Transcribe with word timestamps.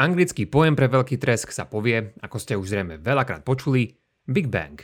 Anglický 0.00 0.48
pojem 0.48 0.72
pre 0.72 0.88
veľký 0.88 1.20
tresk 1.20 1.52
sa 1.52 1.68
povie, 1.68 2.16
ako 2.24 2.36
ste 2.40 2.56
už 2.56 2.72
zrejme 2.72 3.04
veľakrát 3.04 3.44
počuli, 3.44 4.00
Big 4.24 4.48
Bang. 4.48 4.80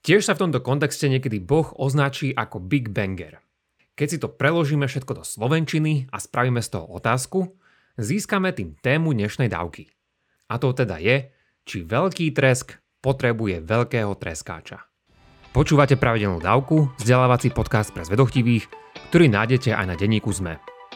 Tiež 0.00 0.24
sa 0.24 0.32
v 0.32 0.48
tomto 0.48 0.64
kontexte 0.64 1.12
niekedy 1.12 1.44
Boh 1.44 1.76
označí 1.76 2.32
ako 2.32 2.64
Big 2.64 2.88
Banger. 2.88 3.44
Keď 3.92 4.06
si 4.08 4.16
to 4.16 4.32
preložíme 4.32 4.88
všetko 4.88 5.12
do 5.20 5.24
slovenčiny 5.28 6.08
a 6.08 6.16
spravíme 6.16 6.64
z 6.64 6.72
toho 6.72 6.88
otázku, 6.88 7.52
získame 8.00 8.56
tým 8.56 8.72
tému 8.80 9.12
dnešnej 9.12 9.52
dávky. 9.52 9.92
A 10.48 10.56
to 10.56 10.72
teda 10.72 11.04
je, 11.04 11.28
či 11.68 11.84
veľký 11.84 12.32
tresk 12.32 12.80
potrebuje 13.04 13.60
veľkého 13.60 14.16
treskáča. 14.16 14.88
Počúvate 15.52 16.00
pravidelnú 16.00 16.40
dávku, 16.40 16.96
vzdelávací 16.96 17.52
podcast 17.52 17.92
pre 17.92 18.08
zvedochtivých, 18.08 18.72
ktorý 19.12 19.28
nájdete 19.28 19.76
aj 19.76 19.84
na 19.84 19.96
denníku 20.00 20.32
ZME. 20.32 20.75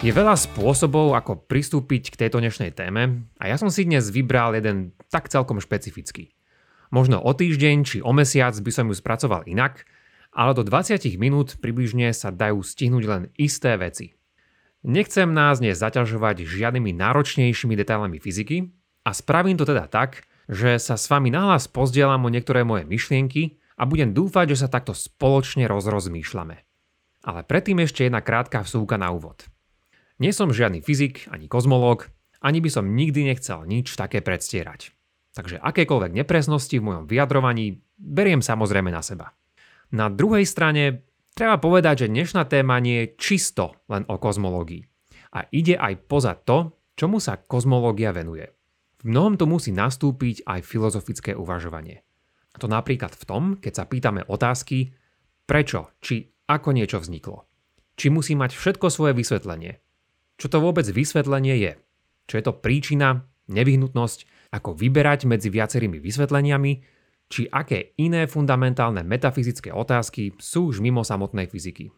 Je 0.00 0.16
veľa 0.16 0.32
spôsobov, 0.32 1.12
ako 1.12 1.44
pristúpiť 1.44 2.16
k 2.16 2.24
tejto 2.24 2.40
dnešnej 2.40 2.72
téme 2.72 3.28
a 3.36 3.52
ja 3.52 3.60
som 3.60 3.68
si 3.68 3.84
dnes 3.84 4.08
vybral 4.08 4.56
jeden 4.56 4.96
tak 5.12 5.28
celkom 5.28 5.60
špecifický. 5.60 6.32
Možno 6.88 7.20
o 7.20 7.28
týždeň 7.36 7.76
či 7.84 7.96
o 8.00 8.08
mesiac 8.16 8.56
by 8.56 8.72
som 8.72 8.88
ju 8.88 8.96
spracoval 8.96 9.44
inak, 9.44 9.84
ale 10.32 10.56
do 10.56 10.64
20 10.64 11.04
minút 11.20 11.60
približne 11.60 12.16
sa 12.16 12.32
dajú 12.32 12.64
stihnúť 12.64 13.04
len 13.04 13.22
isté 13.36 13.76
veci. 13.76 14.16
Nechcem 14.88 15.28
nás 15.36 15.60
dnes 15.60 15.76
zaťažovať 15.76 16.48
žiadnymi 16.48 16.96
náročnejšími 16.96 17.76
detailami 17.76 18.16
fyziky 18.24 18.72
a 19.04 19.12
spravím 19.12 19.60
to 19.60 19.68
teda 19.68 19.84
tak, 19.84 20.24
že 20.48 20.80
sa 20.80 20.96
s 20.96 21.12
vami 21.12 21.28
nahlas 21.28 21.68
pozdielam 21.68 22.24
o 22.24 22.32
niektoré 22.32 22.64
moje 22.64 22.88
myšlienky 22.88 23.60
a 23.76 23.84
budem 23.84 24.16
dúfať, 24.16 24.56
že 24.56 24.64
sa 24.64 24.72
takto 24.72 24.96
spoločne 24.96 25.68
rozrozmýšľame. 25.68 26.56
Ale 27.20 27.40
predtým 27.44 27.84
ešte 27.84 28.08
jedna 28.08 28.24
krátka 28.24 28.64
vsúka 28.64 28.96
na 28.96 29.12
úvod. 29.12 29.44
Nie 30.20 30.36
som 30.36 30.52
žiadny 30.52 30.84
fyzik 30.84 31.32
ani 31.32 31.48
kozmológ, 31.48 32.12
ani 32.44 32.60
by 32.60 32.68
som 32.68 32.92
nikdy 32.92 33.24
nechcel 33.24 33.64
nič 33.64 33.96
také 33.96 34.20
predstierať. 34.20 34.92
Takže 35.32 35.56
akékoľvek 35.64 36.12
nepresnosti 36.12 36.76
v 36.76 36.86
mojom 36.86 37.04
vyjadrovaní 37.08 37.80
beriem 37.96 38.44
samozrejme 38.44 38.92
na 38.92 39.00
seba. 39.00 39.32
Na 39.96 40.12
druhej 40.12 40.44
strane 40.44 41.08
treba 41.32 41.56
povedať, 41.56 42.04
že 42.04 42.12
dnešná 42.12 42.44
téma 42.44 42.76
nie 42.84 43.08
je 43.08 43.12
čisto 43.16 43.80
len 43.88 44.04
o 44.12 44.20
kozmológii. 44.20 44.84
A 45.40 45.48
ide 45.54 45.78
aj 45.80 46.04
poza 46.04 46.36
to, 46.36 46.76
čomu 46.98 47.16
sa 47.16 47.40
kozmológia 47.40 48.12
venuje. 48.12 48.50
V 49.00 49.08
mnohom 49.08 49.40
to 49.40 49.48
musí 49.48 49.72
nastúpiť 49.72 50.44
aj 50.44 50.60
filozofické 50.68 51.32
uvažovanie. 51.32 52.04
A 52.52 52.56
to 52.60 52.68
napríklad 52.68 53.16
v 53.16 53.24
tom, 53.24 53.42
keď 53.56 53.72
sa 53.72 53.84
pýtame 53.88 54.26
otázky, 54.28 54.92
prečo 55.48 55.96
či 56.04 56.28
ako 56.44 56.76
niečo 56.76 57.00
vzniklo. 57.00 57.46
Či 57.96 58.12
musí 58.12 58.36
mať 58.36 58.52
všetko 58.52 58.92
svoje 58.92 59.16
vysvetlenie, 59.16 59.80
čo 60.40 60.48
to 60.48 60.56
vôbec 60.64 60.88
vysvetlenie 60.88 61.60
je? 61.60 61.72
Čo 62.24 62.34
je 62.40 62.44
to 62.48 62.56
príčina, 62.56 63.28
nevyhnutnosť, 63.52 64.48
ako 64.56 64.72
vyberať 64.72 65.28
medzi 65.28 65.52
viacerými 65.52 66.00
vysvetleniami, 66.00 66.72
či 67.30 67.46
aké 67.46 67.92
iné 68.00 68.24
fundamentálne 68.24 69.04
metafyzické 69.04 69.70
otázky 69.70 70.34
sú 70.40 70.72
už 70.72 70.80
mimo 70.80 71.04
samotnej 71.04 71.46
fyziky. 71.46 71.92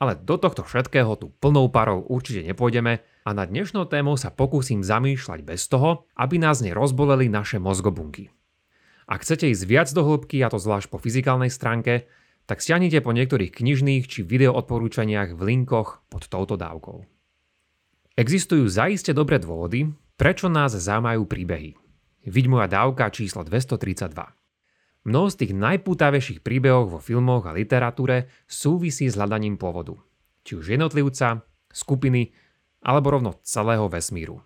Ale 0.00 0.16
do 0.16 0.40
tohto 0.40 0.64
všetkého 0.64 1.12
tu 1.20 1.30
plnou 1.42 1.68
parou 1.68 2.06
určite 2.06 2.46
nepôjdeme 2.46 3.02
a 3.02 3.30
na 3.34 3.44
dnešnou 3.44 3.84
tému 3.86 4.16
sa 4.16 4.32
pokúsim 4.32 4.80
zamýšľať 4.80 5.44
bez 5.44 5.68
toho, 5.68 6.08
aby 6.16 6.40
nás 6.40 6.64
nerozboleli 6.64 7.28
naše 7.28 7.60
mozgobunky. 7.60 8.30
Ak 9.10 9.26
chcete 9.26 9.50
ísť 9.50 9.64
viac 9.66 9.88
do 9.90 10.06
hĺbky, 10.06 10.40
a 10.40 10.48
to 10.48 10.56
zvlášť 10.62 10.88
po 10.88 11.02
fyzikálnej 11.02 11.50
stránke, 11.50 12.06
tak 12.48 12.62
stiahnite 12.62 13.02
po 13.02 13.12
niektorých 13.12 13.52
knižných 13.52 14.06
či 14.06 14.24
video 14.24 14.54
odporúčaniach 14.54 15.34
v 15.34 15.40
linkoch 15.42 16.06
pod 16.08 16.30
touto 16.30 16.56
dávkou. 16.56 17.17
Existujú 18.18 18.66
zaiste 18.66 19.14
dobré 19.14 19.38
dôvody, 19.38 19.94
prečo 20.18 20.50
nás 20.50 20.74
zaujímajú 20.74 21.22
príbehy. 21.30 21.78
Vidť 22.26 22.46
moja 22.50 22.66
dávka 22.66 23.14
číslo 23.14 23.46
232. 23.46 24.10
Mnoho 25.06 25.30
z 25.30 25.36
tých 25.38 25.54
najpútavejších 25.54 26.42
príbehov 26.42 26.90
vo 26.90 26.98
filmoch 26.98 27.46
a 27.46 27.54
literatúre 27.54 28.26
súvisí 28.50 29.06
s 29.06 29.14
hľadaním 29.14 29.54
pôvodu. 29.54 29.94
Či 30.42 30.58
už 30.58 30.66
jednotlivca, 30.66 31.46
skupiny 31.70 32.34
alebo 32.82 33.14
rovno 33.14 33.38
celého 33.46 33.86
vesmíru. 33.86 34.42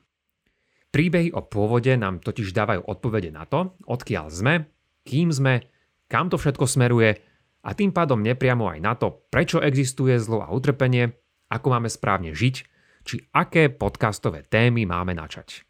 Príbehy 0.93 1.33
o 1.33 1.41
pôvode 1.41 1.97
nám 1.97 2.21
totiž 2.21 2.53
dávajú 2.53 2.85
odpovede 2.85 3.33
na 3.33 3.49
to, 3.49 3.73
odkiaľ 3.89 4.29
sme, 4.29 4.69
kým 5.09 5.33
sme, 5.33 5.65
kam 6.13 6.29
to 6.29 6.37
všetko 6.37 6.69
smeruje 6.69 7.25
a 7.65 7.73
tým 7.73 7.89
pádom 7.89 8.21
nepriamo 8.21 8.69
aj 8.69 8.79
na 8.85 8.93
to, 9.01 9.25
prečo 9.33 9.65
existuje 9.65 10.21
zlo 10.21 10.45
a 10.45 10.53
utrpenie, 10.53 11.17
ako 11.49 11.73
máme 11.73 11.89
správne 11.89 12.37
žiť 12.37 12.72
či 13.03 13.23
aké 13.35 13.71
podcastové 13.71 14.47
témy 14.47 14.87
máme 14.87 15.15
načať. 15.15 15.67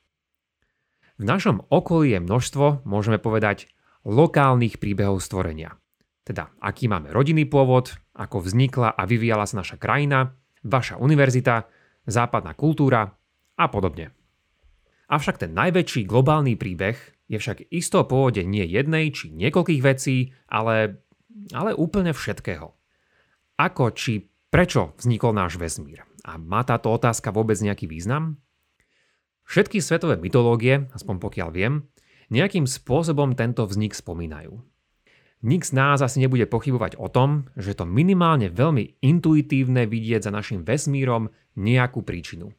V 1.20 1.24
našom 1.28 1.62
okolí 1.68 2.16
je 2.16 2.20
množstvo, 2.24 2.88
môžeme 2.88 3.20
povedať, 3.20 3.68
lokálnych 4.08 4.82
príbehov 4.82 5.22
stvorenia. 5.22 5.78
Teda, 6.22 6.54
aký 6.62 6.86
máme 6.86 7.10
rodinný 7.10 7.46
pôvod, 7.46 7.94
ako 8.14 8.42
vznikla 8.42 8.94
a 8.94 9.02
vyvíjala 9.06 9.46
sa 9.46 9.62
naša 9.62 9.78
krajina, 9.78 10.34
vaša 10.62 10.98
univerzita, 10.98 11.66
západná 12.06 12.54
kultúra 12.54 13.10
a 13.58 13.66
podobne. 13.70 14.14
Avšak 15.10 15.44
ten 15.44 15.52
najväčší 15.52 16.08
globálny 16.08 16.56
príbeh 16.56 16.96
je 17.28 17.36
však 17.36 17.68
isto 17.68 18.02
o 18.02 18.08
pôvode 18.08 18.42
nie 18.46 18.64
jednej 18.64 19.12
či 19.12 19.28
niekoľkých 19.34 19.82
vecí, 19.82 20.32
ale, 20.48 21.04
ale 21.52 21.76
úplne 21.76 22.16
všetkého. 22.16 22.72
Ako 23.60 23.92
či 23.92 24.26
prečo 24.48 24.96
vznikol 24.96 25.36
náš 25.36 25.60
vesmír? 25.60 26.11
A 26.22 26.38
má 26.38 26.62
táto 26.62 26.90
otázka 26.94 27.34
vôbec 27.34 27.58
nejaký 27.58 27.90
význam? 27.90 28.38
Všetky 29.42 29.82
svetové 29.82 30.16
mytológie, 30.22 30.86
aspoň 30.94 31.18
pokiaľ 31.18 31.48
viem, 31.50 31.74
nejakým 32.30 32.64
spôsobom 32.64 33.34
tento 33.34 33.66
vznik 33.66 33.92
spomínajú. 33.92 34.62
Nik 35.42 35.66
z 35.66 35.74
nás 35.74 35.98
asi 35.98 36.22
nebude 36.22 36.46
pochybovať 36.46 36.94
o 37.02 37.10
tom, 37.10 37.50
že 37.58 37.74
to 37.74 37.82
minimálne 37.82 38.46
veľmi 38.46 39.02
intuitívne 39.02 39.90
vidieť 39.90 40.30
za 40.30 40.30
našim 40.30 40.62
vesmírom 40.62 41.34
nejakú 41.58 42.06
príčinu. 42.06 42.54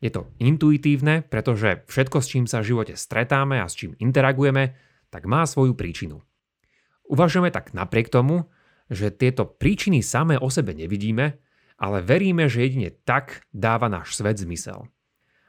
Je 0.00 0.08
to 0.08 0.32
intuitívne, 0.40 1.20
pretože 1.28 1.84
všetko, 1.88 2.16
s 2.24 2.26
čím 2.32 2.44
sa 2.48 2.64
v 2.64 2.72
živote 2.72 2.96
stretáme 2.96 3.60
a 3.60 3.68
s 3.68 3.76
čím 3.76 3.92
interagujeme, 4.00 4.76
tak 5.12 5.28
má 5.28 5.44
svoju 5.44 5.76
príčinu. 5.76 6.24
Uvažujeme 7.06 7.52
tak 7.52 7.76
napriek 7.76 8.08
tomu, 8.08 8.48
že 8.88 9.12
tieto 9.12 9.44
príčiny 9.44 10.00
samé 10.00 10.40
o 10.40 10.48
sebe 10.48 10.72
nevidíme 10.72 11.36
ale 11.76 12.00
veríme, 12.00 12.48
že 12.48 12.64
jedine 12.64 12.90
tak 13.04 13.44
dáva 13.52 13.88
náš 13.92 14.16
svet 14.16 14.40
zmysel. 14.40 14.88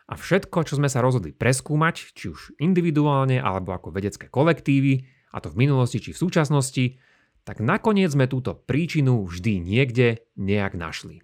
A 0.07 0.15
všetko, 0.15 0.63
čo 0.63 0.79
sme 0.79 0.87
sa 0.87 1.03
rozhodli 1.03 1.35
preskúmať, 1.35 2.15
či 2.15 2.31
už 2.31 2.55
individuálne 2.63 3.43
alebo 3.43 3.75
ako 3.75 3.91
vedecké 3.91 4.31
kolektívy, 4.31 5.03
a 5.35 5.43
to 5.43 5.51
v 5.51 5.67
minulosti 5.67 5.99
či 5.99 6.15
v 6.15 6.21
súčasnosti, 6.23 6.85
tak 7.43 7.59
nakoniec 7.59 8.11
sme 8.11 8.27
túto 8.31 8.55
príčinu 8.55 9.27
vždy 9.27 9.59
niekde 9.59 10.23
nejak 10.39 10.79
našli. 10.79 11.23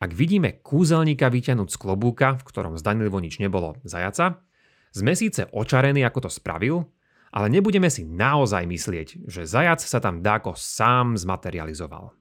Ak 0.00 0.16
vidíme 0.16 0.58
kúzelníka 0.62 1.30
vyťanúť 1.30 1.68
z 1.70 1.76
klobúka, 1.78 2.38
v 2.38 2.46
ktorom 2.46 2.74
zdanlivo 2.80 3.20
nič 3.20 3.38
nebolo 3.38 3.78
zajaca, 3.86 4.42
sme 4.90 5.14
síce 5.14 5.46
očarení, 5.54 6.02
ako 6.02 6.26
to 6.26 6.30
spravil, 6.30 6.90
ale 7.30 7.46
nebudeme 7.46 7.86
si 7.86 8.02
naozaj 8.02 8.66
myslieť, 8.66 9.30
že 9.30 9.46
zajac 9.46 9.78
sa 9.78 10.02
tam 10.02 10.18
dáko 10.18 10.58
sám 10.58 11.14
zmaterializoval. 11.14 12.19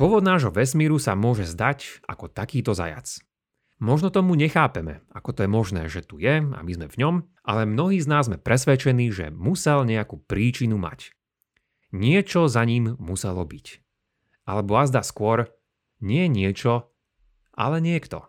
Pôvod 0.00 0.24
nášho 0.24 0.48
vesmíru 0.48 0.96
sa 0.96 1.12
môže 1.12 1.44
zdať 1.44 2.00
ako 2.08 2.32
takýto 2.32 2.72
zajac. 2.72 3.20
Možno 3.84 4.08
tomu 4.08 4.32
nechápeme, 4.32 5.04
ako 5.12 5.36
to 5.36 5.40
je 5.44 5.50
možné, 5.52 5.82
že 5.92 6.00
tu 6.00 6.16
je 6.16 6.40
a 6.40 6.60
my 6.64 6.72
sme 6.72 6.88
v 6.88 6.98
ňom, 7.04 7.14
ale 7.44 7.68
mnohí 7.68 8.00
z 8.00 8.08
nás 8.08 8.24
sme 8.24 8.40
presvedčení, 8.40 9.12
že 9.12 9.28
musel 9.28 9.84
nejakú 9.84 10.24
príčinu 10.24 10.80
mať. 10.80 11.12
Niečo 11.92 12.48
za 12.48 12.64
ním 12.64 12.96
muselo 12.96 13.44
byť. 13.44 13.66
Alebo 14.48 14.80
azda 14.80 15.04
skôr, 15.04 15.52
nie 16.00 16.32
niečo, 16.32 16.88
ale 17.52 17.84
niekto. 17.84 18.24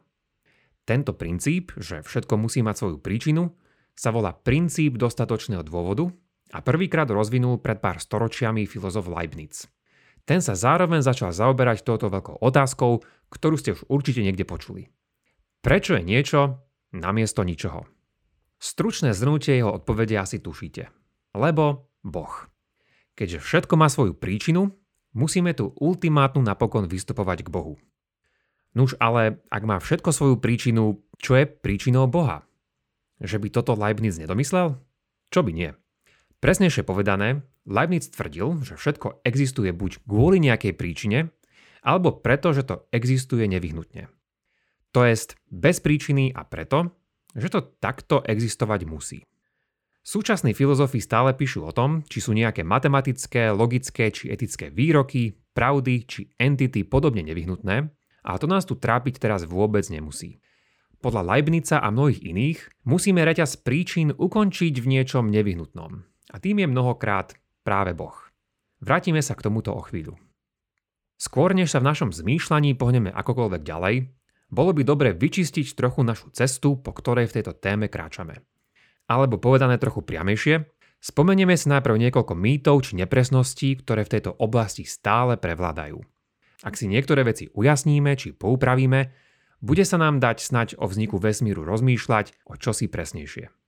Tento 0.83 1.15
princíp, 1.15 1.71
že 1.79 2.03
všetko 2.03 2.35
musí 2.35 2.59
mať 2.59 2.83
svoju 2.83 2.97
príčinu, 2.99 3.55
sa 3.95 4.11
volá 4.11 4.35
princíp 4.35 4.99
dostatočného 4.99 5.63
dôvodu 5.63 6.11
a 6.51 6.59
prvýkrát 6.59 7.07
rozvinul 7.07 7.63
pred 7.63 7.79
pár 7.79 8.03
storočiami 8.03 8.67
filozof 8.67 9.07
Leibniz. 9.07 9.71
Ten 10.25 10.39
sa 10.39 10.53
zároveň 10.53 11.01
začal 11.01 11.33
zaoberať 11.33 11.81
touto 11.81 12.07
veľkou 12.07 12.39
otázkou, 12.41 13.01
ktorú 13.33 13.55
ste 13.57 13.73
už 13.73 13.89
určite 13.89 14.21
niekde 14.21 14.45
počuli. 14.45 14.91
Prečo 15.61 15.97
je 15.97 16.03
niečo 16.05 16.61
namiesto 16.93 17.41
ničoho? 17.45 17.85
Stručné 18.61 19.17
zhrnutie 19.17 19.57
jeho 19.57 19.73
odpovede 19.73 20.17
asi 20.17 20.37
tušíte. 20.37 20.89
Lebo 21.33 21.89
Boh. 22.05 22.33
Keďže 23.17 23.41
všetko 23.41 23.73
má 23.77 23.89
svoju 23.89 24.13
príčinu, 24.13 24.73
musíme 25.17 25.53
tu 25.57 25.73
ultimátnu 25.77 26.41
napokon 26.45 26.85
vystupovať 26.85 27.45
k 27.45 27.53
Bohu. 27.53 27.75
Nuž 28.71 28.95
ale, 29.03 29.43
ak 29.51 29.63
má 29.67 29.81
všetko 29.81 30.09
svoju 30.15 30.35
príčinu, 30.39 31.03
čo 31.19 31.35
je 31.35 31.43
príčinou 31.43 32.07
Boha? 32.07 32.47
Že 33.19 33.37
by 33.43 33.47
toto 33.51 33.75
Leibniz 33.75 34.15
nedomyslel? 34.17 34.79
Čo 35.29 35.43
by 35.43 35.51
nie? 35.51 35.69
Presnejšie 36.41 36.81
povedané, 36.87 37.45
Leibniz 37.69 38.09
tvrdil, 38.09 38.65
že 38.65 38.73
všetko 38.73 39.21
existuje 39.21 39.69
buď 39.69 40.01
kvôli 40.05 40.41
nejakej 40.41 40.73
príčine, 40.73 41.29
alebo 41.81 42.17
preto, 42.17 42.53
že 42.53 42.65
to 42.65 42.89
existuje 42.93 43.45
nevyhnutne. 43.45 44.09
To 44.91 45.01
jest 45.05 45.39
bez 45.47 45.79
príčiny 45.79 46.33
a 46.33 46.43
preto, 46.45 46.91
že 47.37 47.47
to 47.47 47.63
takto 47.79 48.19
existovať 48.25 48.81
musí. 48.85 49.19
Súčasní 50.01 50.57
filozofi 50.57 50.97
stále 50.97 51.37
píšu 51.37 51.61
o 51.61 51.71
tom, 51.71 52.01
či 52.09 52.25
sú 52.25 52.33
nejaké 52.33 52.65
matematické, 52.65 53.53
logické 53.53 54.09
či 54.09 54.33
etické 54.33 54.73
výroky, 54.73 55.37
pravdy 55.53 55.93
či 56.09 56.21
entity 56.41 56.81
podobne 56.81 57.21
nevyhnutné, 57.21 57.85
a 58.21 58.37
to 58.37 58.45
nás 58.49 58.65
tu 58.65 58.77
trápiť 58.77 59.21
teraz 59.21 59.45
vôbec 59.45 59.85
nemusí. 59.93 60.41
Podľa 61.01 61.33
Leibnica 61.33 61.81
a 61.81 61.89
mnohých 61.89 62.21
iných 62.21 62.59
musíme 62.85 63.25
reťaz 63.25 63.65
príčin 63.65 64.13
ukončiť 64.13 64.73
v 64.77 64.89
niečom 64.89 65.33
nevyhnutnom. 65.33 66.05
A 66.29 66.35
tým 66.37 66.61
je 66.61 66.67
mnohokrát 66.69 67.40
práve 67.61 67.93
Boh. 67.97 68.15
Vrátime 68.81 69.21
sa 69.21 69.37
k 69.37 69.45
tomuto 69.45 69.73
o 69.73 69.81
chvíľu. 69.85 70.17
Skôr 71.21 71.53
než 71.53 71.69
sa 71.69 71.77
v 71.77 71.93
našom 71.93 72.09
zmýšľaní 72.09 72.73
pohneme 72.73 73.13
akokoľvek 73.13 73.61
ďalej, 73.61 74.09
bolo 74.51 74.73
by 74.73 74.81
dobre 74.83 75.13
vyčistiť 75.13 75.77
trochu 75.77 76.01
našu 76.01 76.33
cestu, 76.33 76.75
po 76.81 76.91
ktorej 76.91 77.29
v 77.29 77.39
tejto 77.39 77.53
téme 77.55 77.87
kráčame. 77.87 78.41
Alebo 79.05 79.37
povedané 79.37 79.77
trochu 79.77 80.01
priamejšie, 80.01 80.65
spomenieme 80.97 81.53
si 81.53 81.69
najprv 81.69 82.09
niekoľko 82.09 82.33
mýtov 82.33 82.83
či 82.83 82.97
nepresností, 82.97 83.79
ktoré 83.79 84.01
v 84.03 84.17
tejto 84.17 84.33
oblasti 84.41 84.83
stále 84.83 85.37
prevládajú. 85.37 86.01
Ak 86.65 86.73
si 86.73 86.89
niektoré 86.89 87.21
veci 87.21 87.53
ujasníme 87.53 88.17
či 88.17 88.33
poupravíme, 88.33 89.13
bude 89.61 89.85
sa 89.85 90.01
nám 90.01 90.17
dať 90.17 90.41
snať 90.41 90.69
o 90.81 90.89
vzniku 90.89 91.21
vesmíru 91.21 91.61
rozmýšľať 91.61 92.49
o 92.49 92.57
čosi 92.57 92.89
presnejšie. 92.89 93.60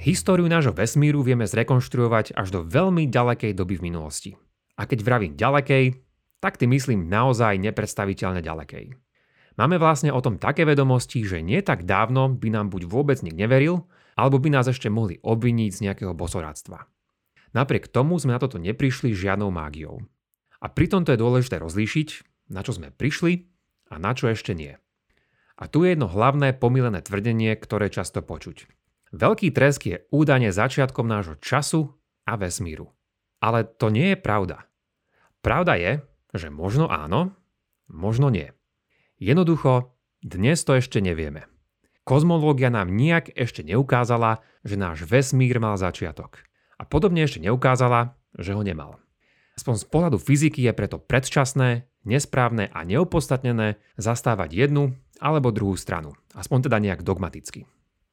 Históriu 0.00 0.48
nášho 0.48 0.72
vesmíru 0.72 1.20
vieme 1.20 1.44
zrekonštruovať 1.44 2.32
až 2.32 2.48
do 2.48 2.64
veľmi 2.64 3.04
ďalekej 3.12 3.52
doby 3.52 3.76
v 3.76 3.92
minulosti. 3.92 4.32
A 4.80 4.88
keď 4.88 5.04
vravím 5.04 5.36
ďalekej, 5.36 5.92
tak 6.40 6.56
tým 6.56 6.72
myslím 6.72 7.12
naozaj 7.12 7.60
nepredstaviteľne 7.60 8.40
ďalekej. 8.40 8.96
Máme 9.60 9.76
vlastne 9.76 10.08
o 10.08 10.24
tom 10.24 10.40
také 10.40 10.64
vedomosti, 10.64 11.20
že 11.20 11.44
nie 11.44 11.60
tak 11.60 11.84
dávno 11.84 12.32
by 12.32 12.48
nám 12.48 12.72
buď 12.72 12.88
vôbec 12.88 13.20
nik 13.20 13.36
neveril, 13.36 13.92
alebo 14.16 14.40
by 14.40 14.56
nás 14.56 14.72
ešte 14.72 14.88
mohli 14.88 15.20
obviniť 15.20 15.68
z 15.68 15.82
nejakého 15.84 16.16
bosoradstva. 16.16 16.88
Napriek 17.52 17.92
tomu 17.92 18.16
sme 18.16 18.32
na 18.32 18.40
toto 18.40 18.56
neprišli 18.56 19.12
žiadnou 19.12 19.52
mágiou. 19.52 20.00
A 20.64 20.72
pritom 20.72 21.04
to 21.04 21.12
je 21.12 21.20
dôležité 21.20 21.60
rozlíšiť, 21.60 22.08
na 22.48 22.64
čo 22.64 22.72
sme 22.72 22.88
prišli 22.88 23.52
a 23.92 24.00
na 24.00 24.16
čo 24.16 24.32
ešte 24.32 24.56
nie. 24.56 24.80
A 25.60 25.68
tu 25.68 25.84
je 25.84 25.92
jedno 25.92 26.08
hlavné 26.08 26.56
pomílené 26.56 27.04
tvrdenie, 27.04 27.52
ktoré 27.52 27.92
často 27.92 28.24
počuť. 28.24 28.79
Veľký 29.10 29.50
tresk 29.50 29.90
je 29.90 30.06
údajne 30.14 30.54
začiatkom 30.54 31.02
nášho 31.02 31.34
času 31.42 31.98
a 32.26 32.38
vesmíru. 32.38 32.94
Ale 33.42 33.66
to 33.66 33.90
nie 33.90 34.14
je 34.14 34.18
pravda. 34.18 34.70
Pravda 35.42 35.74
je, 35.74 35.92
že 36.30 36.52
možno 36.52 36.86
áno, 36.86 37.34
možno 37.90 38.30
nie. 38.30 38.54
Jednoducho, 39.18 39.98
dnes 40.22 40.62
to 40.62 40.78
ešte 40.78 41.02
nevieme. 41.02 41.50
Kozmológia 42.06 42.70
nám 42.70 42.94
nijak 42.94 43.34
ešte 43.34 43.66
neukázala, 43.66 44.46
že 44.62 44.78
náš 44.78 45.04
vesmír 45.08 45.58
mal 45.58 45.74
začiatok. 45.74 46.46
A 46.78 46.86
podobne 46.86 47.26
ešte 47.26 47.42
neukázala, 47.42 48.14
že 48.38 48.54
ho 48.54 48.62
nemal. 48.62 49.02
Aspoň 49.58 49.74
z 49.76 49.84
pohľadu 49.90 50.18
fyziky 50.22 50.64
je 50.64 50.72
preto 50.72 50.96
predčasné, 51.02 51.90
nesprávne 52.06 52.70
a 52.72 52.80
neopodstatnené 52.86 53.76
zastávať 53.98 54.54
jednu 54.54 54.96
alebo 55.20 55.52
druhú 55.52 55.76
stranu, 55.76 56.16
aspoň 56.32 56.70
teda 56.70 56.78
nejak 56.80 57.04
dogmaticky. 57.04 57.68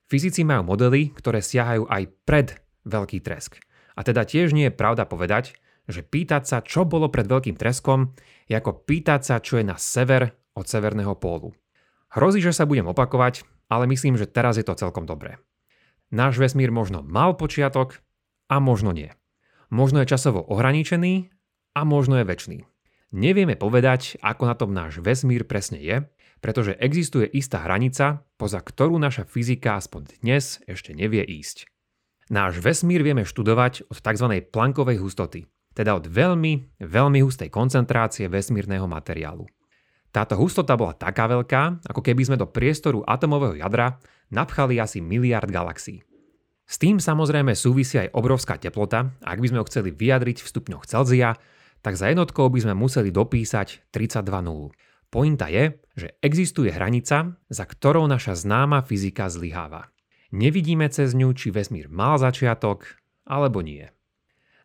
Fyzici 0.07 0.47
majú 0.47 0.71
modely, 0.71 1.11
ktoré 1.11 1.43
siahajú 1.43 1.83
aj 1.91 2.03
pred 2.23 2.47
veľký 2.87 3.19
tresk. 3.19 3.59
A 3.99 4.07
teda 4.07 4.23
tiež 4.23 4.55
nie 4.55 4.71
je 4.71 4.77
pravda 4.77 5.03
povedať, 5.03 5.59
že 5.87 6.03
pýtať 6.03 6.43
sa, 6.47 6.57
čo 6.63 6.87
bolo 6.87 7.11
pred 7.11 7.27
veľkým 7.27 7.59
treskom, 7.59 8.15
je 8.47 8.55
ako 8.55 8.87
pýtať 8.87 9.21
sa, 9.23 9.35
čo 9.43 9.59
je 9.59 9.67
na 9.67 9.75
sever 9.75 10.35
od 10.55 10.63
severného 10.67 11.15
pólu. 11.19 11.51
Hrozí, 12.11 12.39
že 12.39 12.55
sa 12.55 12.63
budem 12.63 12.87
opakovať, 12.87 13.43
ale 13.67 13.87
myslím, 13.91 14.15
že 14.15 14.31
teraz 14.31 14.55
je 14.55 14.63
to 14.63 14.79
celkom 14.79 15.03
dobré. 15.03 15.39
Náš 16.07 16.39
vesmír 16.39 16.71
možno 16.71 17.03
mal 17.03 17.35
počiatok 17.35 17.99
a 18.47 18.63
možno 18.63 18.95
nie. 18.95 19.11
Možno 19.67 19.99
je 19.99 20.11
časovo 20.11 20.39
ohraničený 20.39 21.35
a 21.75 21.83
možno 21.83 22.15
je 22.23 22.27
väčší. 22.27 22.59
Nevieme 23.11 23.59
povedať, 23.59 24.19
ako 24.23 24.43
na 24.47 24.55
tom 24.55 24.71
náš 24.71 25.03
vesmír 25.03 25.43
presne 25.43 25.79
je, 25.83 26.07
pretože 26.39 26.77
existuje 26.77 27.27
istá 27.33 27.65
hranica, 27.65 28.25
poza 28.37 28.61
ktorú 28.61 28.97
naša 29.01 29.25
fyzika 29.25 29.77
aspoň 29.77 30.21
dnes 30.21 30.61
ešte 30.69 30.93
nevie 30.93 31.25
ísť. 31.25 31.65
Náš 32.27 32.59
vesmír 32.59 33.01
vieme 33.07 33.23
študovať 33.23 33.87
od 33.87 33.97
tzv. 34.03 34.27
plankovej 34.51 34.99
hustoty, 34.99 35.47
teda 35.71 35.95
od 35.95 36.11
veľmi, 36.11 36.81
veľmi 36.83 37.19
hustej 37.23 37.47
koncentrácie 37.47 38.27
vesmírneho 38.27 38.83
materiálu. 38.89 39.47
Táto 40.11 40.35
hustota 40.39 40.73
bola 40.73 40.97
taká 40.97 41.29
veľká, 41.29 41.87
ako 41.87 42.01
keby 42.01 42.27
sme 42.27 42.41
do 42.41 42.49
priestoru 42.49 43.05
atomového 43.05 43.59
jadra 43.59 44.01
napchali 44.33 44.81
asi 44.81 44.99
miliard 44.99 45.47
galaxií. 45.47 46.03
S 46.67 46.75
tým 46.75 46.99
samozrejme 46.99 47.55
súvisí 47.55 47.95
aj 47.95 48.11
obrovská 48.11 48.59
teplota, 48.59 49.15
ak 49.23 49.39
by 49.39 49.47
sme 49.47 49.59
ho 49.63 49.67
chceli 49.71 49.95
vyjadriť 49.95 50.43
v 50.43 50.51
stupňoch 50.51 50.83
Celzia, 50.83 51.39
tak 51.79 51.95
za 51.95 52.11
jednotkou 52.11 52.51
by 52.51 52.59
sme 52.59 52.75
museli 52.75 53.07
dopísať 53.07 53.87
32 53.95 54.27
Pointa 55.07 55.47
je, 55.47 55.79
že 55.95 56.19
existuje 56.19 56.67
hranica, 56.67 57.39
za 57.47 57.65
ktorou 57.65 58.05
naša 58.11 58.35
známa 58.35 58.83
fyzika 58.83 59.31
zlyháva. 59.31 59.87
Nevidíme 60.35 60.91
cez 60.91 61.15
ňu, 61.15 61.31
či 61.31 61.55
vesmír 61.55 61.87
mal 61.87 62.19
začiatok, 62.19 62.83
alebo 63.23 63.63
nie. 63.63 63.87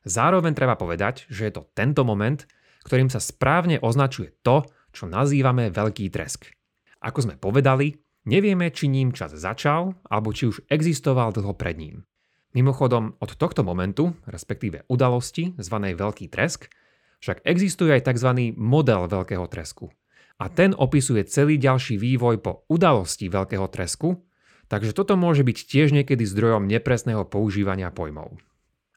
Zároveň 0.03 0.59
treba 0.59 0.75
povedať, 0.75 1.31
že 1.31 1.47
je 1.47 1.53
to 1.55 1.71
tento 1.79 2.03
moment, 2.03 2.43
ktorým 2.83 3.07
sa 3.07 3.23
správne 3.23 3.79
označuje 3.79 4.35
to, 4.43 4.67
čo 4.91 5.07
nazývame 5.07 5.71
veľký 5.71 6.11
tresk. 6.11 6.51
Ako 6.99 7.23
sme 7.23 7.39
povedali, 7.39 7.95
nevieme, 8.27 8.75
či 8.75 8.91
ním 8.91 9.15
čas 9.15 9.39
začal, 9.39 9.95
alebo 10.11 10.35
či 10.35 10.51
už 10.51 10.67
existoval 10.67 11.31
dlho 11.31 11.55
pred 11.55 11.79
ním. 11.79 12.03
Mimochodom, 12.53 13.17
od 13.17 13.31
tohto 13.39 13.65
momentu, 13.65 14.13
respektíve 14.29 14.85
udalosti, 14.91 15.57
zvanej 15.57 15.97
Veľký 15.97 16.29
tresk, 16.29 16.69
však 17.25 17.47
existuje 17.49 17.97
aj 17.97 18.13
tzv. 18.13 18.53
model 18.59 19.09
veľkého 19.09 19.47
tresku. 19.49 19.89
A 20.43 20.51
ten 20.51 20.75
opisuje 20.75 21.23
celý 21.23 21.55
ďalší 21.55 22.03
vývoj 22.03 22.43
po 22.43 22.67
udalosti 22.67 23.31
veľkého 23.31 23.63
tresku, 23.71 24.27
takže 24.67 24.91
toto 24.91 25.15
môže 25.15 25.47
byť 25.47 25.59
tiež 25.71 25.95
niekedy 25.95 26.27
zdrojom 26.27 26.67
nepresného 26.67 27.23
používania 27.31 27.95
pojmov. 27.95 28.43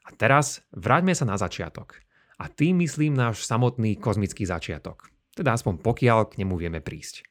A 0.02 0.10
teraz 0.10 0.66
vráťme 0.74 1.14
sa 1.14 1.22
na 1.22 1.38
začiatok. 1.38 2.02
A 2.42 2.50
tým 2.50 2.82
myslím 2.82 3.14
náš 3.14 3.46
samotný 3.46 3.94
kozmický 3.94 4.42
začiatok. 4.42 5.06
Teda 5.38 5.54
aspoň 5.54 5.86
pokiaľ 5.86 6.34
k 6.34 6.42
nemu 6.42 6.58
vieme 6.58 6.82
prísť. 6.82 7.22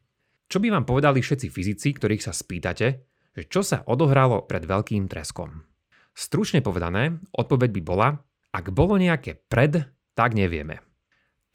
Čo 0.47 0.63
by 0.63 0.71
vám 0.71 0.87
povedali 0.87 1.19
všetci 1.19 1.51
fyzici, 1.51 1.91
ktorých 1.91 2.23
sa 2.23 2.31
spýtate, 2.31 2.87
že 3.35 3.43
čo 3.51 3.67
sa 3.67 3.83
odohralo 3.83 4.47
pred 4.47 4.63
veľkým 4.63 5.11
treskom? 5.11 5.67
Stručne 6.15 6.63
povedané, 6.63 7.19
odpoveď 7.35 7.69
by 7.75 7.81
bola, 7.83 8.15
ak 8.55 8.71
bolo 8.71 8.95
nejaké 8.95 9.43
pred, 9.51 9.91
tak 10.15 10.31
nevieme. 10.31 10.79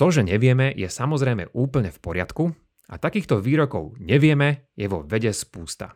To, 0.01 0.09
že 0.09 0.25
nevieme, 0.25 0.73
je 0.73 0.89
samozrejme 0.89 1.53
úplne 1.53 1.93
v 1.93 1.99
poriadku 2.01 2.57
a 2.89 2.97
takýchto 2.97 3.45
výrokov 3.45 4.01
nevieme 4.01 4.73
je 4.73 4.89
vo 4.89 5.05
vede 5.05 5.29
spústa. 5.37 5.93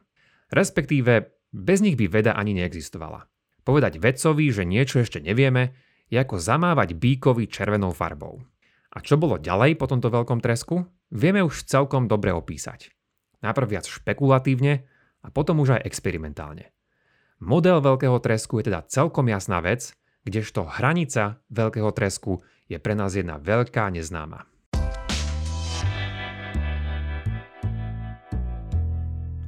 Respektíve, 0.53 1.33
bez 1.49 1.81
nich 1.81 1.97
by 1.97 2.13
veda 2.13 2.37
ani 2.37 2.53
neexistovala. 2.53 3.25
Povedať 3.65 3.97
vedcovi, 3.97 4.53
že 4.53 4.69
niečo 4.69 5.01
ešte 5.01 5.25
nevieme, 5.25 5.73
je 6.13 6.21
ako 6.21 6.37
zamávať 6.37 7.01
bíkovi 7.01 7.49
červenou 7.49 7.97
farbou. 7.97 8.45
A 8.93 9.01
čo 9.01 9.17
bolo 9.17 9.41
ďalej 9.41 9.81
po 9.81 9.89
tomto 9.89 10.13
veľkom 10.13 10.45
tresku, 10.45 10.85
vieme 11.09 11.41
už 11.41 11.65
celkom 11.65 12.05
dobre 12.05 12.29
opísať. 12.29 12.93
Najprv 13.41 13.67
viac 13.73 13.89
špekulatívne 13.89 14.85
a 15.25 15.33
potom 15.33 15.65
už 15.65 15.81
aj 15.81 15.89
experimentálne. 15.89 16.77
Model 17.41 17.81
veľkého 17.81 18.21
tresku 18.21 18.61
je 18.61 18.69
teda 18.69 18.85
celkom 18.85 19.33
jasná 19.33 19.65
vec, 19.65 19.97
kdežto 20.25 20.65
hranica 20.65 21.39
veľkého 21.53 21.93
tresku 21.93 22.41
je 22.67 22.81
pre 22.81 22.97
nás 22.97 23.13
jedna 23.13 23.37
veľká 23.37 23.93
neznáma. 23.93 24.49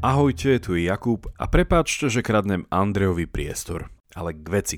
Ahojte, 0.05 0.63
tu 0.63 0.79
je 0.79 0.87
Jakub 0.87 1.27
a 1.35 1.51
prepáčte, 1.51 2.07
že 2.07 2.23
kradnem 2.23 2.69
Andrejovi 2.71 3.27
priestor. 3.27 3.91
Ale 4.15 4.37
k 4.37 4.47
veci, 4.49 4.77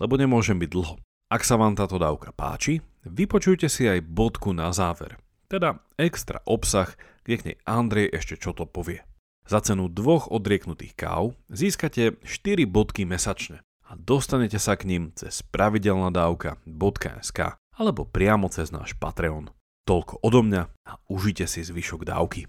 lebo 0.00 0.16
nemôžem 0.16 0.56
byť 0.56 0.70
dlho. 0.70 0.96
Ak 1.30 1.44
sa 1.44 1.60
vám 1.60 1.76
táto 1.76 2.00
dávka 2.00 2.32
páči, 2.32 2.80
vypočujte 3.04 3.68
si 3.68 3.86
aj 3.86 4.02
bodku 4.02 4.56
na 4.56 4.72
záver. 4.72 5.20
Teda 5.50 5.82
extra 5.98 6.40
obsah 6.46 6.94
kde 7.26 7.36
k 7.36 7.46
nej 7.52 7.56
Andrej 7.68 8.10
ešte 8.10 8.34
čo 8.40 8.56
to 8.56 8.64
povie. 8.64 9.04
Za 9.46 9.60
cenu 9.62 9.90
dvoch 9.90 10.30
odrieknutých 10.30 10.94
káv 10.94 11.34
získate 11.50 12.18
4 12.22 12.66
bodky 12.70 13.02
mesačne 13.06 13.62
a 13.90 13.98
dostanete 13.98 14.62
sa 14.62 14.78
k 14.78 14.86
ním 14.86 15.10
cez 15.18 15.42
pravidelnadavka.sk 15.50 17.40
alebo 17.74 18.06
priamo 18.06 18.46
cez 18.46 18.70
náš 18.70 18.94
Patreon. 18.94 19.50
Toľko 19.82 20.22
odo 20.22 20.46
mňa 20.46 20.62
a 20.86 20.92
užite 21.10 21.50
si 21.50 21.66
zvyšok 21.66 22.06
dávky. 22.06 22.46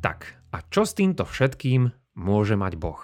Tak, 0.00 0.40
a 0.48 0.64
čo 0.72 0.88
s 0.88 0.96
týmto 0.96 1.28
všetkým 1.28 1.92
môže 2.16 2.56
mať 2.56 2.80
Boh? 2.80 3.02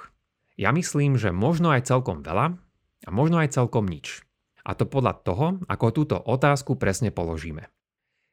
Ja 0.56 0.72
myslím, 0.72 1.20
že 1.20 1.34
možno 1.34 1.74
aj 1.74 1.90
celkom 1.90 2.24
veľa 2.24 2.56
a 3.04 3.10
možno 3.12 3.42
aj 3.42 3.52
celkom 3.52 3.84
nič. 3.84 4.24
A 4.64 4.72
to 4.72 4.88
podľa 4.88 5.20
toho, 5.20 5.60
ako 5.68 5.92
túto 5.92 6.16
otázku 6.16 6.80
presne 6.80 7.12
položíme. 7.12 7.68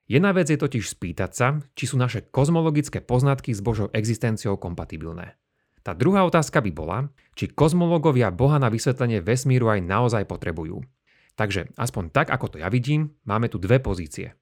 Jedna 0.09 0.33
vec 0.33 0.49
je 0.49 0.57
totiž 0.57 0.85
spýtať 0.85 1.31
sa, 1.31 1.47
či 1.77 1.85
sú 1.87 1.95
naše 1.95 2.25
kozmologické 2.29 2.99
poznatky 3.01 3.53
s 3.53 3.61
Božou 3.61 3.87
existenciou 3.93 4.57
kompatibilné. 4.57 5.37
Tá 5.81 5.97
druhá 5.97 6.21
otázka 6.29 6.61
by 6.61 6.71
bola, 6.73 7.09
či 7.33 7.49
kozmológovia 7.49 8.29
Boha 8.29 8.61
na 8.61 8.69
vysvetlenie 8.69 9.17
vesmíru 9.21 9.71
aj 9.71 9.81
naozaj 9.81 10.23
potrebujú. 10.29 10.85
Takže 11.33 11.73
aspoň 11.73 12.13
tak, 12.13 12.27
ako 12.29 12.53
to 12.53 12.57
ja 12.61 12.69
vidím, 12.69 13.17
máme 13.25 13.49
tu 13.49 13.57
dve 13.57 13.81
pozície. 13.81 14.37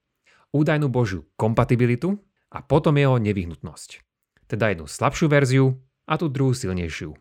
Údajnú 0.51 0.91
Božiu 0.91 1.29
kompatibilitu 1.39 2.19
a 2.51 2.59
potom 2.65 2.97
jeho 2.97 3.15
nevyhnutnosť. 3.21 4.03
Teda 4.49 4.73
jednu 4.73 4.89
slabšiu 4.89 5.29
verziu 5.29 5.79
a 6.09 6.17
tú 6.17 6.27
druhú 6.27 6.57
silnejšiu. 6.57 7.13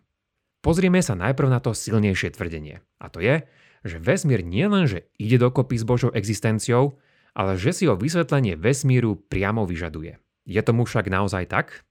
Pozrieme 0.65 0.99
sa 1.05 1.15
najprv 1.15 1.49
na 1.53 1.61
to 1.63 1.77
silnejšie 1.77 2.35
tvrdenie. 2.35 2.83
A 2.99 3.07
to 3.13 3.23
je, 3.23 3.47
že 3.87 4.03
vesmír 4.03 4.43
nielenže 4.43 5.07
ide 5.21 5.39
dokopy 5.39 5.79
s 5.79 5.87
Božou 5.87 6.11
existenciou, 6.11 6.99
ale 7.39 7.55
že 7.55 7.71
si 7.71 7.87
o 7.87 7.95
vysvetlenie 7.95 8.59
vesmíru 8.59 9.15
priamo 9.15 9.63
vyžaduje. 9.63 10.19
Je 10.43 10.59
tomu 10.67 10.83
však 10.83 11.07
naozaj 11.07 11.47
tak? 11.47 11.87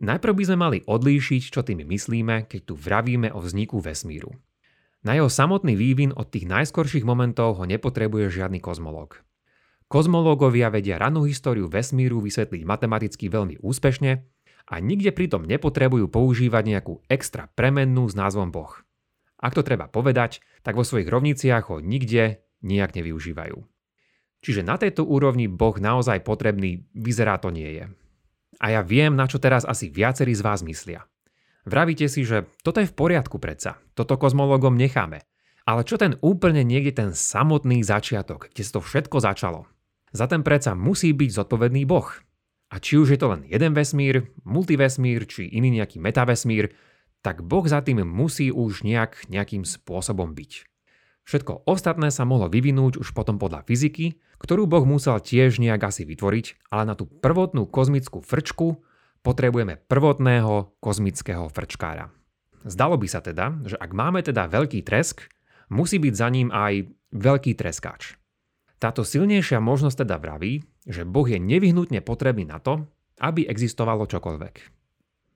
Najprv 0.00 0.32
by 0.32 0.44
sme 0.48 0.56
mali 0.56 0.78
odlíšiť, 0.88 1.52
čo 1.52 1.60
tým 1.60 1.84
myslíme, 1.84 2.48
keď 2.48 2.60
tu 2.64 2.74
vravíme 2.76 3.28
o 3.36 3.44
vzniku 3.44 3.76
vesmíru. 3.84 4.32
Na 5.04 5.12
jeho 5.12 5.28
samotný 5.28 5.76
vývin 5.76 6.16
od 6.16 6.32
tých 6.32 6.48
najskorších 6.48 7.04
momentov 7.04 7.60
ho 7.60 7.64
nepotrebuje 7.68 8.40
žiadny 8.40 8.58
kozmológ. 8.64 9.20
Kozmológovia 9.86 10.72
vedia 10.72 10.98
ranú 10.98 11.28
históriu 11.28 11.70
vesmíru 11.70 12.18
vysvetliť 12.18 12.66
matematicky 12.66 13.30
veľmi 13.30 13.62
úspešne 13.62 14.12
a 14.66 14.74
nikde 14.82 15.14
pritom 15.14 15.46
nepotrebujú 15.46 16.10
používať 16.10 16.64
nejakú 16.66 17.04
extra 17.06 17.46
premennú 17.54 18.08
s 18.10 18.18
názvom 18.18 18.50
Boh. 18.50 18.72
Ak 19.38 19.54
to 19.54 19.62
treba 19.62 19.86
povedať, 19.86 20.42
tak 20.66 20.74
vo 20.74 20.82
svojich 20.82 21.06
rovniciach 21.06 21.70
ho 21.70 21.78
nikde 21.78 22.42
nijak 22.66 22.98
nevyužívajú. 22.98 23.75
Čiže 24.44 24.62
na 24.62 24.76
tejto 24.76 25.02
úrovni 25.04 25.48
Boh 25.48 25.76
naozaj 25.76 26.22
potrebný 26.22 26.84
vyzerá 26.92 27.40
to 27.40 27.50
nie 27.54 27.68
je. 27.80 27.84
A 28.60 28.72
ja 28.72 28.80
viem, 28.80 29.12
na 29.12 29.28
čo 29.28 29.36
teraz 29.36 29.68
asi 29.68 29.92
viacerí 29.92 30.32
z 30.32 30.44
vás 30.44 30.64
myslia. 30.64 31.04
Vravíte 31.66 32.06
si, 32.06 32.22
že 32.22 32.46
toto 32.62 32.78
je 32.78 32.88
v 32.88 32.94
poriadku 32.94 33.42
predsa, 33.42 33.82
toto 33.98 34.14
kozmologom 34.14 34.78
necháme. 34.78 35.26
Ale 35.66 35.82
čo 35.82 35.98
ten 35.98 36.14
úplne 36.22 36.62
niekde 36.62 36.94
ten 36.94 37.10
samotný 37.10 37.82
začiatok, 37.82 38.54
kde 38.54 38.62
sa 38.62 38.78
to 38.78 38.80
všetko 38.86 39.18
začalo? 39.18 39.66
Za 40.14 40.30
ten 40.30 40.46
predsa 40.46 40.78
musí 40.78 41.10
byť 41.10 41.30
zodpovedný 41.42 41.82
Boh. 41.82 42.06
A 42.70 42.78
či 42.78 42.98
už 42.98 43.14
je 43.14 43.18
to 43.18 43.34
len 43.34 43.42
jeden 43.50 43.74
vesmír, 43.74 44.30
multivesmír 44.46 45.26
či 45.26 45.50
iný 45.50 45.82
nejaký 45.82 45.98
metavesmír, 45.98 46.70
tak 47.18 47.42
Boh 47.42 47.66
za 47.66 47.82
tým 47.82 48.06
musí 48.06 48.54
už 48.54 48.86
nejak, 48.86 49.26
nejakým 49.26 49.66
spôsobom 49.66 50.38
byť. 50.38 50.75
Všetko 51.26 51.66
ostatné 51.66 52.14
sa 52.14 52.22
mohlo 52.22 52.46
vyvinúť 52.46 53.02
už 53.02 53.10
potom 53.10 53.42
podľa 53.42 53.66
fyziky, 53.66 54.22
ktorú 54.38 54.70
Boh 54.70 54.86
musel 54.86 55.18
tiež 55.18 55.58
nejak 55.58 55.90
asi 55.90 56.06
vytvoriť, 56.06 56.70
ale 56.70 56.86
na 56.86 56.94
tú 56.94 57.10
prvotnú 57.10 57.66
kozmickú 57.66 58.22
frčku 58.22 58.78
potrebujeme 59.26 59.74
prvotného 59.90 60.78
kozmického 60.78 61.50
frčkára. 61.50 62.14
Zdalo 62.62 62.94
by 62.94 63.08
sa 63.10 63.18
teda, 63.18 63.58
že 63.66 63.74
ak 63.74 63.90
máme 63.90 64.22
teda 64.22 64.46
veľký 64.46 64.86
tresk, 64.86 65.26
musí 65.66 65.98
byť 65.98 66.14
za 66.14 66.28
ním 66.30 66.54
aj 66.54 66.94
veľký 67.10 67.58
treskáč. 67.58 68.14
Táto 68.78 69.02
silnejšia 69.02 69.58
možnosť 69.58 70.06
teda 70.06 70.22
vraví, 70.22 70.62
že 70.86 71.02
Boh 71.02 71.26
je 71.26 71.42
nevyhnutne 71.42 72.06
potrebný 72.06 72.46
na 72.46 72.62
to, 72.62 72.86
aby 73.18 73.50
existovalo 73.50 74.06
čokoľvek. 74.06 74.54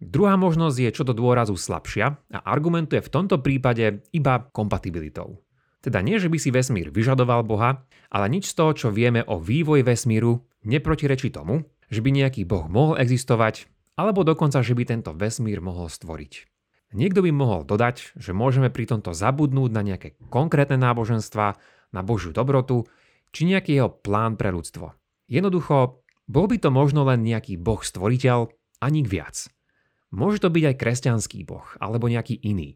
Druhá 0.01 0.39
možnosť 0.39 0.77
je 0.79 0.91
čo 0.95 1.03
do 1.03 1.13
dôrazu 1.13 1.59
slabšia 1.59 2.07
a 2.31 2.39
argumentuje 2.47 3.03
v 3.03 3.13
tomto 3.13 3.43
prípade 3.43 4.07
iba 4.15 4.39
kompatibilitou. 4.55 5.50
Teda 5.81 6.05
nie, 6.05 6.21
že 6.21 6.29
by 6.29 6.37
si 6.37 6.53
vesmír 6.53 6.93
vyžadoval 6.93 7.45
Boha, 7.45 7.85
ale 8.13 8.27
nič 8.29 8.53
z 8.53 8.57
toho, 8.57 8.73
čo 8.77 8.89
vieme 8.93 9.25
o 9.25 9.41
vývoji 9.41 9.81
vesmíru, 9.81 10.45
neprotirečí 10.65 11.33
tomu, 11.33 11.65
že 11.89 12.05
by 12.05 12.13
nejaký 12.13 12.45
Boh 12.45 12.69
mohol 12.69 13.01
existovať, 13.01 13.65
alebo 13.97 14.25
dokonca, 14.25 14.61
že 14.61 14.77
by 14.77 14.85
tento 14.85 15.17
vesmír 15.17 15.65
mohol 15.65 15.89
stvoriť. 15.89 16.49
Niekto 16.91 17.23
by 17.23 17.31
mohol 17.31 17.63
dodať, 17.63 18.19
že 18.19 18.35
môžeme 18.35 18.69
pri 18.69 18.91
tomto 18.91 19.15
zabudnúť 19.15 19.71
na 19.71 19.83
nejaké 19.87 20.19
konkrétne 20.29 20.77
náboženstva, 20.77 21.57
na 21.91 22.01
Božiu 22.07 22.31
dobrotu, 22.31 22.87
či 23.31 23.47
nejaký 23.47 23.79
jeho 23.79 23.91
plán 23.91 24.35
pre 24.35 24.51
ľudstvo. 24.51 24.95
Jednoducho, 25.31 26.03
bol 26.31 26.47
by 26.47 26.59
to 26.63 26.71
možno 26.71 27.07
len 27.07 27.23
nejaký 27.23 27.59
boh 27.59 27.83
stvoriteľ 27.83 28.51
a 28.83 28.87
nik 28.91 29.07
viac. 29.07 29.51
Môže 30.11 30.43
to 30.43 30.51
byť 30.51 30.75
aj 30.75 30.79
kresťanský 30.79 31.47
boh 31.47 31.67
alebo 31.79 32.11
nejaký 32.11 32.39
iný, 32.43 32.75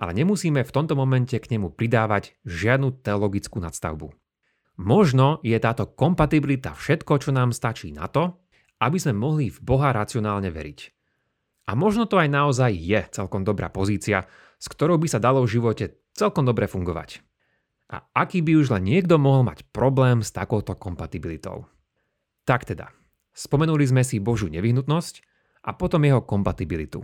ale 0.00 0.12
nemusíme 0.16 0.62
v 0.62 0.74
tomto 0.74 0.98
momente 0.98 1.36
k 1.38 1.50
nemu 1.54 1.74
pridávať 1.74 2.34
žiadnu 2.46 3.02
teologickú 3.04 3.62
nadstavbu. 3.62 4.10
Možno 4.80 5.38
je 5.46 5.54
táto 5.62 5.86
kompatibilita 5.86 6.74
všetko, 6.74 7.22
čo 7.22 7.30
nám 7.30 7.54
stačí 7.54 7.94
na 7.94 8.10
to, 8.10 8.42
aby 8.82 8.98
sme 8.98 9.14
mohli 9.14 9.46
v 9.50 9.58
Boha 9.62 9.94
racionálne 9.94 10.50
veriť. 10.50 10.80
A 11.70 11.78
možno 11.78 12.10
to 12.10 12.18
aj 12.18 12.28
naozaj 12.28 12.74
je 12.74 13.00
celkom 13.14 13.46
dobrá 13.46 13.70
pozícia, 13.70 14.26
s 14.58 14.66
ktorou 14.66 14.98
by 14.98 15.08
sa 15.08 15.22
dalo 15.22 15.46
v 15.46 15.52
živote 15.54 16.02
celkom 16.12 16.44
dobre 16.44 16.66
fungovať. 16.66 17.22
A 17.94 18.02
aký 18.12 18.42
by 18.42 18.58
už 18.58 18.74
len 18.74 18.84
niekto 18.90 19.16
mohol 19.16 19.46
mať 19.46 19.62
problém 19.70 20.20
s 20.20 20.34
takouto 20.34 20.74
kompatibilitou? 20.74 21.70
Tak 22.44 22.66
teda, 22.66 22.90
spomenuli 23.32 23.86
sme 23.86 24.02
si 24.02 24.18
Božiu 24.20 24.50
nevyhnutnosť, 24.50 25.22
a 25.64 25.70
potom 25.72 26.04
jeho 26.04 26.20
kompatibilitu. 26.20 27.00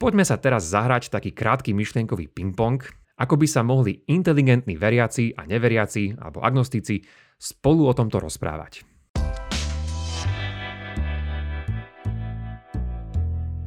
Poďme 0.00 0.24
sa 0.24 0.40
teraz 0.40 0.64
zahrať 0.72 1.12
taký 1.12 1.36
krátky 1.36 1.76
myšlienkový 1.76 2.32
ping-pong, 2.32 2.80
ako 3.20 3.36
by 3.36 3.44
sa 3.44 3.60
mohli 3.60 4.00
inteligentní 4.08 4.80
veriaci 4.80 5.36
a 5.36 5.44
neveriaci 5.44 6.16
alebo 6.16 6.40
agnostici 6.40 7.04
spolu 7.36 7.84
o 7.84 7.92
tomto 7.92 8.16
rozprávať. 8.16 8.80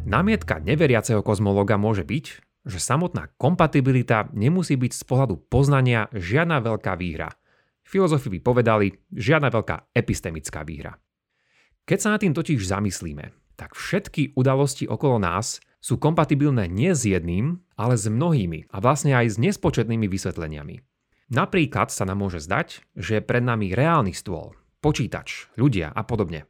Námietka 0.10 0.58
neveriaceho 0.58 1.22
kozmologa 1.22 1.78
môže 1.78 2.02
byť, 2.02 2.26
že 2.66 2.82
samotná 2.82 3.30
kompatibilita 3.38 4.34
nemusí 4.34 4.74
byť 4.74 4.90
z 4.90 5.04
pohľadu 5.06 5.38
poznania 5.54 6.10
žiadna 6.18 6.66
veľká 6.66 6.98
výhra. 6.98 7.30
Filozofi 7.86 8.34
by 8.34 8.40
povedali 8.42 8.90
žiadna 9.14 9.54
veľká 9.54 9.94
epistemická 9.94 10.66
výhra. 10.66 10.98
Keď 11.86 11.98
sa 12.02 12.10
na 12.10 12.18
tým 12.18 12.34
totiž 12.34 12.58
zamyslíme, 12.58 13.54
tak 13.54 13.78
všetky 13.78 14.34
udalosti 14.34 14.90
okolo 14.90 15.22
nás 15.22 15.62
sú 15.84 16.00
kompatibilné 16.00 16.72
nie 16.72 16.96
s 16.96 17.04
jedným, 17.04 17.60
ale 17.76 18.00
s 18.00 18.08
mnohými 18.08 18.72
a 18.72 18.80
vlastne 18.80 19.12
aj 19.12 19.36
s 19.36 19.42
nespočetnými 19.44 20.08
vysvetleniami. 20.08 20.80
Napríklad 21.28 21.92
sa 21.92 22.08
nám 22.08 22.24
môže 22.24 22.40
zdať, 22.40 22.88
že 22.96 23.20
je 23.20 23.26
pred 23.26 23.44
nami 23.44 23.76
reálny 23.76 24.16
stôl, 24.16 24.56
počítač, 24.80 25.52
ľudia 25.60 25.92
a 25.92 26.08
podobne. 26.08 26.48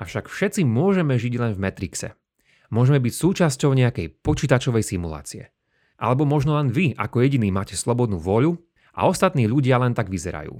Avšak 0.00 0.32
všetci 0.32 0.64
môžeme 0.64 1.20
žiť 1.20 1.34
len 1.36 1.52
v 1.52 1.62
Matrixe. 1.68 2.16
Môžeme 2.72 2.96
byť 3.04 3.12
súčasťou 3.12 3.76
nejakej 3.76 4.24
počítačovej 4.24 4.80
simulácie. 4.80 5.52
Alebo 6.00 6.24
možno 6.24 6.56
len 6.56 6.72
vy 6.72 6.96
ako 6.96 7.20
jediný 7.20 7.52
máte 7.52 7.76
slobodnú 7.76 8.16
voľu 8.16 8.56
a 8.96 9.04
ostatní 9.04 9.44
ľudia 9.44 9.76
len 9.76 9.92
tak 9.92 10.08
vyzerajú. 10.08 10.56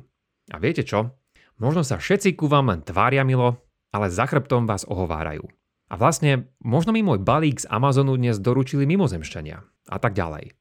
A 0.52 0.60
viete 0.60 0.84
čo? 0.84 1.16
Možno 1.56 1.80
sa 1.80 1.96
všetci 1.96 2.36
ku 2.36 2.44
vám 2.44 2.68
len 2.68 2.84
tvária 2.84 3.24
milo, 3.24 3.56
ale 3.88 4.12
za 4.12 4.28
chrbtom 4.28 4.68
vás 4.68 4.84
ohovárajú. 4.84 5.48
A 5.92 6.00
vlastne 6.00 6.48
možno 6.64 6.96
mi 6.96 7.04
môj 7.04 7.20
balík 7.20 7.60
z 7.60 7.68
Amazonu 7.68 8.16
dnes 8.16 8.40
doručili 8.40 8.88
mimozemšťania 8.88 9.60
a 9.92 9.96
tak 10.00 10.16
ďalej. 10.16 10.56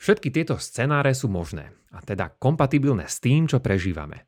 Všetky 0.00 0.32
tieto 0.32 0.56
scenáre 0.56 1.12
sú 1.12 1.28
možné 1.28 1.76
a 1.92 2.00
teda 2.00 2.32
kompatibilné 2.40 3.04
s 3.04 3.20
tým, 3.20 3.44
čo 3.44 3.60
prežívame. 3.60 4.24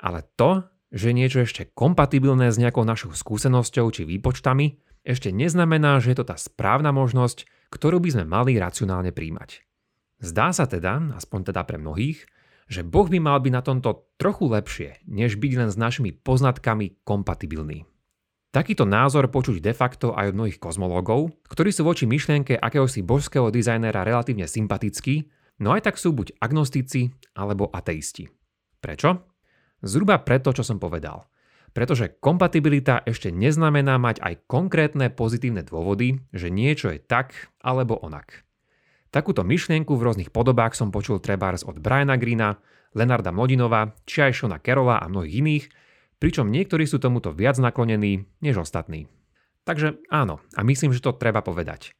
Ale 0.00 0.24
to, 0.40 0.64
že 0.88 1.12
niečo 1.12 1.44
ešte 1.44 1.68
kompatibilné 1.76 2.48
s 2.48 2.56
nejakou 2.56 2.88
našou 2.88 3.12
skúsenosťou 3.12 3.92
či 3.92 4.08
výpočtami, 4.08 4.80
ešte 5.04 5.28
neznamená, 5.28 6.00
že 6.00 6.16
je 6.16 6.24
to 6.24 6.32
tá 6.32 6.40
správna 6.40 6.88
možnosť, 6.88 7.44
ktorú 7.68 8.00
by 8.00 8.16
sme 8.16 8.24
mali 8.24 8.56
racionálne 8.56 9.12
príjmať. 9.12 9.68
Zdá 10.24 10.56
sa 10.56 10.64
teda, 10.64 11.12
aspoň 11.12 11.52
teda 11.52 11.60
pre 11.68 11.76
mnohých, 11.76 12.24
že 12.72 12.80
Boh 12.80 13.04
by 13.04 13.20
mal 13.20 13.36
byť 13.36 13.52
na 13.52 13.60
tomto 13.60 14.08
trochu 14.16 14.48
lepšie, 14.48 15.04
než 15.04 15.36
byť 15.36 15.52
len 15.60 15.68
s 15.68 15.76
našimi 15.76 16.16
poznatkami 16.16 17.04
kompatibilný. 17.04 17.84
Takýto 18.54 18.86
názor 18.86 19.34
počuť 19.34 19.58
de 19.58 19.74
facto 19.74 20.14
aj 20.14 20.30
od 20.30 20.38
mnohých 20.38 20.62
kozmológov, 20.62 21.34
ktorí 21.50 21.74
sú 21.74 21.82
voči 21.82 22.06
myšlienke 22.06 22.54
akéhosi 22.54 23.02
božského 23.02 23.50
dizajnera 23.50 24.06
relatívne 24.06 24.46
sympatickí, 24.46 25.26
no 25.58 25.74
aj 25.74 25.90
tak 25.90 25.98
sú 25.98 26.14
buď 26.14 26.38
agnostici 26.38 27.10
alebo 27.34 27.66
ateisti. 27.74 28.30
Prečo? 28.78 29.26
Zhruba 29.82 30.22
preto, 30.22 30.54
čo 30.54 30.62
som 30.62 30.78
povedal. 30.78 31.26
Pretože 31.74 32.14
kompatibilita 32.22 33.02
ešte 33.02 33.34
neznamená 33.34 33.98
mať 33.98 34.22
aj 34.22 34.46
konkrétne 34.46 35.10
pozitívne 35.10 35.66
dôvody, 35.66 36.22
že 36.30 36.46
niečo 36.46 36.94
je 36.94 37.02
tak 37.02 37.34
alebo 37.58 37.98
onak. 38.06 38.46
Takúto 39.10 39.42
myšlienku 39.42 39.98
v 39.98 40.04
rôznych 40.06 40.30
podobách 40.30 40.78
som 40.78 40.94
počul 40.94 41.18
trebárs 41.18 41.66
od 41.66 41.82
Briana 41.82 42.14
Greena, 42.14 42.62
Lenarda 42.94 43.34
Mlodinova, 43.34 43.98
či 44.06 44.30
aj 44.30 44.38
Shona 44.38 44.62
Carola 44.62 45.02
a 45.02 45.10
mnohých 45.10 45.42
iných, 45.42 45.64
pričom 46.22 46.50
niektorí 46.50 46.84
sú 46.84 47.00
tomuto 47.02 47.34
viac 47.34 47.58
naklonení 47.58 48.28
než 48.40 48.62
ostatní. 48.64 49.08
Takže 49.64 49.96
áno, 50.12 50.44
a 50.54 50.60
myslím, 50.60 50.92
že 50.92 51.00
to 51.00 51.16
treba 51.16 51.40
povedať. 51.40 51.96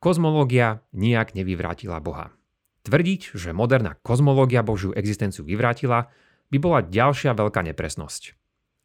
Kozmológia 0.00 0.82
nijak 0.96 1.36
nevyvrátila 1.36 2.00
Boha. 2.02 2.34
Tvrdiť, 2.82 3.38
že 3.38 3.54
moderná 3.54 3.94
kozmológia 4.02 4.66
Božiu 4.66 4.90
existenciu 4.90 5.46
vyvrátila, 5.46 6.10
by 6.50 6.58
bola 6.58 6.80
ďalšia 6.82 7.38
veľká 7.38 7.62
nepresnosť. 7.70 8.34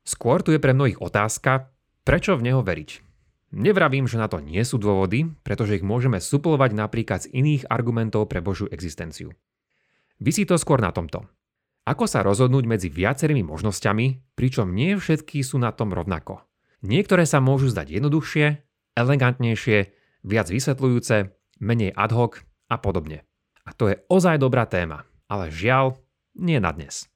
Skôr 0.05 0.45
tu 0.45 0.53
je 0.53 0.61
pre 0.61 0.71
mnohých 0.77 1.01
otázka, 1.01 1.73
prečo 2.05 2.37
v 2.37 2.51
neho 2.51 2.61
veriť. 2.61 3.03
Nevravím, 3.57 4.07
že 4.07 4.19
na 4.19 4.27
to 4.27 4.43
nie 4.43 4.59
sú 4.63 4.75
dôvody, 4.75 5.31
pretože 5.41 5.79
ich 5.79 5.83
môžeme 5.83 6.19
suplovať 6.19 6.75
napríklad 6.75 7.27
z 7.27 7.31
iných 7.31 7.67
argumentov 7.71 8.27
pre 8.27 8.43
Božiu 8.43 8.67
existenciu. 8.71 9.31
Vysí 10.19 10.43
to 10.43 10.59
skôr 10.59 10.83
na 10.83 10.91
tomto. 10.91 11.27
Ako 11.87 12.03
sa 12.03 12.19
rozhodnúť 12.19 12.67
medzi 12.67 12.91
viacerými 12.91 13.47
možnosťami, 13.47 14.35
pričom 14.35 14.75
nie 14.75 14.99
všetky 14.99 15.39
sú 15.39 15.55
na 15.55 15.71
tom 15.71 15.95
rovnako. 15.95 16.43
Niektoré 16.83 17.23
sa 17.23 17.39
môžu 17.39 17.71
zdať 17.71 17.95
jednoduchšie, 17.95 18.45
elegantnejšie, 18.99 19.77
viac 20.27 20.51
vysvetľujúce, 20.51 21.31
menej 21.63 21.95
ad 21.95 22.11
hoc 22.11 22.43
a 22.67 22.75
podobne. 22.75 23.23
A 23.63 23.71
to 23.71 23.87
je 23.87 24.03
ozaj 24.11 24.35
dobrá 24.35 24.67
téma, 24.67 25.07
ale 25.31 25.47
žiaľ, 25.47 25.95
nie 26.35 26.59
na 26.59 26.75
dnes. 26.75 27.07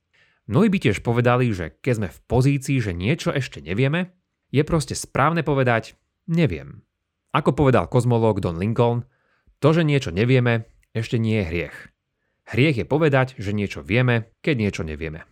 Mnohí 0.48 0.72
by 0.72 0.80
tiež 0.88 1.04
povedali, 1.04 1.52
že 1.52 1.76
keď 1.84 1.94
sme 2.00 2.10
v 2.10 2.20
pozícii, 2.32 2.80
že 2.80 2.96
niečo 2.96 3.36
ešte 3.36 3.60
nevieme, 3.60 4.16
je 4.56 4.64
proste 4.64 4.96
správne 4.96 5.44
povedať 5.44 6.00
neviem. 6.32 6.88
Ako 7.36 7.52
povedal 7.52 7.92
kozmológ 7.92 8.40
Don 8.40 8.56
Lincoln, 8.56 9.04
to, 9.60 9.76
že 9.76 9.84
niečo 9.84 10.16
nevieme, 10.16 10.64
ešte 10.96 11.20
nie 11.20 11.44
je 11.44 11.48
hriech. 11.48 11.91
Hriech 12.52 12.84
je 12.84 12.86
povedať, 12.86 13.40
že 13.40 13.56
niečo 13.56 13.80
vieme, 13.80 14.36
keď 14.44 14.56
niečo 14.60 14.84
nevieme. 14.84 15.24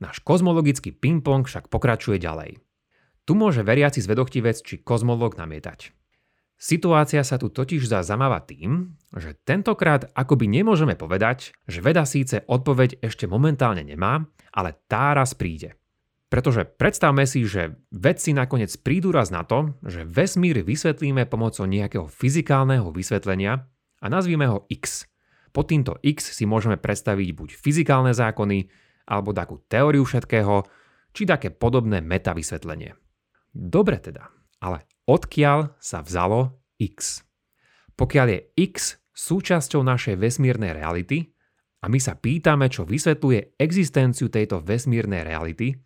Náš 0.00 0.24
kozmologický 0.24 0.96
ping-pong 0.96 1.44
však 1.44 1.68
pokračuje 1.68 2.16
ďalej. 2.16 2.64
Tu 3.28 3.32
môže 3.36 3.60
veriaci 3.60 4.00
zvedochtivec 4.00 4.56
či 4.56 4.80
kozmolog 4.80 5.36
namietať. 5.36 5.92
Situácia 6.56 7.20
sa 7.28 7.36
tu 7.36 7.52
totiž 7.52 7.84
zdá 7.84 8.00
zamáva 8.00 8.40
tým, 8.40 8.96
že 9.12 9.36
tentokrát 9.44 10.08
akoby 10.16 10.48
nemôžeme 10.48 10.96
povedať, 10.96 11.52
že 11.68 11.84
veda 11.84 12.08
síce 12.08 12.40
odpoveď 12.48 13.04
ešte 13.04 13.28
momentálne 13.28 13.84
nemá, 13.84 14.24
ale 14.56 14.72
tá 14.88 15.12
raz 15.12 15.36
príde. 15.36 15.76
Pretože 16.32 16.64
predstavme 16.64 17.28
si, 17.28 17.44
že 17.44 17.76
vedci 17.92 18.32
nakoniec 18.32 18.72
prídu 18.80 19.12
raz 19.12 19.28
na 19.28 19.44
to, 19.44 19.76
že 19.84 20.08
vesmír 20.08 20.64
vysvetlíme 20.64 21.28
pomocou 21.28 21.68
nejakého 21.68 22.08
fyzikálneho 22.08 22.88
vysvetlenia 22.88 23.68
a 24.00 24.06
nazvíme 24.08 24.48
ho 24.48 24.64
X– 24.72 25.04
pod 25.52 25.68
týmto 25.68 26.00
X 26.00 26.32
si 26.32 26.48
môžeme 26.48 26.80
predstaviť 26.80 27.28
buď 27.36 27.48
fyzikálne 27.54 28.16
zákony, 28.16 28.72
alebo 29.04 29.36
takú 29.36 29.60
teóriu 29.68 30.02
všetkého, 30.08 30.64
či 31.12 31.28
také 31.28 31.52
podobné 31.52 32.00
meta 32.00 32.32
vysvetlenie. 32.32 32.96
Dobre 33.52 34.00
teda, 34.00 34.32
ale 34.64 34.88
odkiaľ 35.04 35.76
sa 35.76 36.00
vzalo 36.00 36.56
X? 36.80 37.20
Pokiaľ 37.92 38.26
je 38.32 38.40
X 38.72 38.96
súčasťou 39.12 39.84
našej 39.84 40.16
vesmírnej 40.16 40.72
reality 40.72 41.36
a 41.84 41.92
my 41.92 42.00
sa 42.00 42.16
pýtame, 42.16 42.72
čo 42.72 42.88
vysvetľuje 42.88 43.60
existenciu 43.60 44.32
tejto 44.32 44.64
vesmírnej 44.64 45.20
reality, 45.28 45.76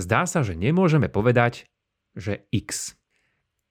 zdá 0.00 0.24
sa, 0.24 0.40
že 0.40 0.56
nemôžeme 0.56 1.12
povedať, 1.12 1.68
že 2.16 2.48
X. 2.48 2.96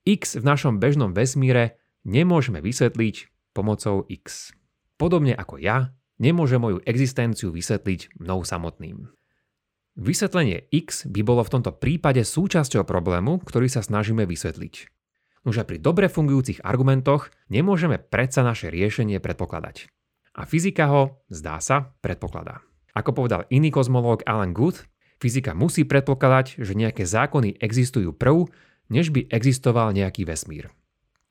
X 0.06 0.38
v 0.38 0.46
našom 0.46 0.78
bežnom 0.78 1.18
vesmíre 1.18 1.82
nemôžeme 2.06 2.62
vysvetliť 2.62 3.30
pomocou 3.58 4.06
X. 4.06 4.54
Podobne 5.02 5.34
ako 5.34 5.58
ja, 5.58 5.98
nemôže 6.22 6.62
moju 6.62 6.78
existenciu 6.86 7.50
vysvetliť 7.50 8.22
mnou 8.22 8.46
samotným. 8.46 9.10
Vysvetlenie 9.98 10.70
X 10.70 11.10
by 11.10 11.26
bolo 11.26 11.42
v 11.42 11.58
tomto 11.58 11.74
prípade 11.74 12.22
súčasťou 12.22 12.86
problému, 12.86 13.42
ktorý 13.42 13.66
sa 13.66 13.82
snažíme 13.82 14.30
vysvetliť. 14.30 14.94
Nože 15.42 15.66
pri 15.66 15.82
dobre 15.82 16.06
fungujúcich 16.06 16.62
argumentoch 16.62 17.34
nemôžeme 17.50 17.98
predsa 17.98 18.46
naše 18.46 18.70
riešenie 18.70 19.18
predpokladať. 19.18 19.90
A 20.38 20.46
fyzika 20.46 20.86
ho, 20.94 21.26
zdá 21.34 21.58
sa, 21.58 21.98
predpokladá. 22.06 22.62
Ako 22.94 23.18
povedal 23.18 23.50
iný 23.50 23.74
kozmológ 23.74 24.22
Alan 24.30 24.54
Guth, 24.54 24.86
fyzika 25.18 25.58
musí 25.58 25.82
predpokladať, 25.82 26.62
že 26.62 26.78
nejaké 26.78 27.10
zákony 27.10 27.58
existujú 27.58 28.14
prv, 28.14 28.54
než 28.94 29.10
by 29.10 29.34
existoval 29.34 29.98
nejaký 29.98 30.30
vesmír. 30.30 30.70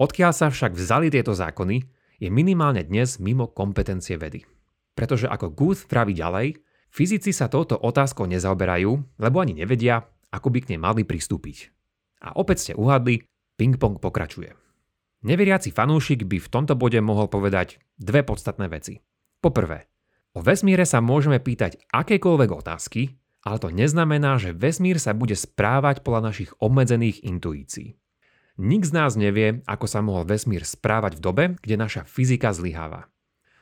Odkiaľ 0.02 0.34
sa 0.34 0.50
však 0.50 0.74
vzali 0.74 1.06
tieto 1.06 1.38
zákony, 1.38 1.99
je 2.20 2.28
minimálne 2.28 2.84
dnes 2.84 3.16
mimo 3.16 3.48
kompetencie 3.48 4.20
vedy. 4.20 4.44
Pretože 4.92 5.24
ako 5.26 5.56
Guth 5.56 5.88
praví 5.88 6.12
ďalej, 6.12 6.60
fyzici 6.92 7.32
sa 7.32 7.48
touto 7.48 7.80
otázkou 7.80 8.28
nezaoberajú, 8.28 9.16
lebo 9.16 9.36
ani 9.40 9.56
nevedia, 9.56 10.04
ako 10.28 10.52
by 10.52 10.58
k 10.60 10.76
nej 10.76 10.80
mali 10.80 11.02
pristúpiť. 11.08 11.72
A 12.20 12.36
opäť 12.36 12.68
ste 12.68 12.72
uhadli, 12.76 13.24
ping-pong 13.56 13.96
pokračuje. 13.96 14.52
Neveriaci 15.24 15.72
fanúšik 15.72 16.28
by 16.28 16.36
v 16.36 16.48
tomto 16.52 16.76
bode 16.76 17.00
mohol 17.00 17.32
povedať 17.32 17.80
dve 17.96 18.20
podstatné 18.20 18.68
veci. 18.68 19.00
Poprvé, 19.40 19.88
o 20.36 20.44
vesmíre 20.44 20.84
sa 20.84 21.00
môžeme 21.00 21.40
pýtať 21.40 21.80
akékoľvek 21.88 22.50
otázky, 22.52 23.16
ale 23.40 23.56
to 23.56 23.72
neznamená, 23.72 24.36
že 24.36 24.52
vesmír 24.52 25.00
sa 25.00 25.16
bude 25.16 25.32
správať 25.32 26.04
podľa 26.04 26.32
našich 26.32 26.52
obmedzených 26.60 27.24
intuícií. 27.24 27.96
Nik 28.60 28.84
z 28.84 28.92
nás 28.92 29.16
nevie, 29.16 29.64
ako 29.64 29.88
sa 29.88 30.04
mohol 30.04 30.28
vesmír 30.28 30.68
správať 30.68 31.16
v 31.16 31.24
dobe, 31.24 31.44
kde 31.64 31.80
naša 31.80 32.04
fyzika 32.04 32.52
zlyháva. 32.52 33.08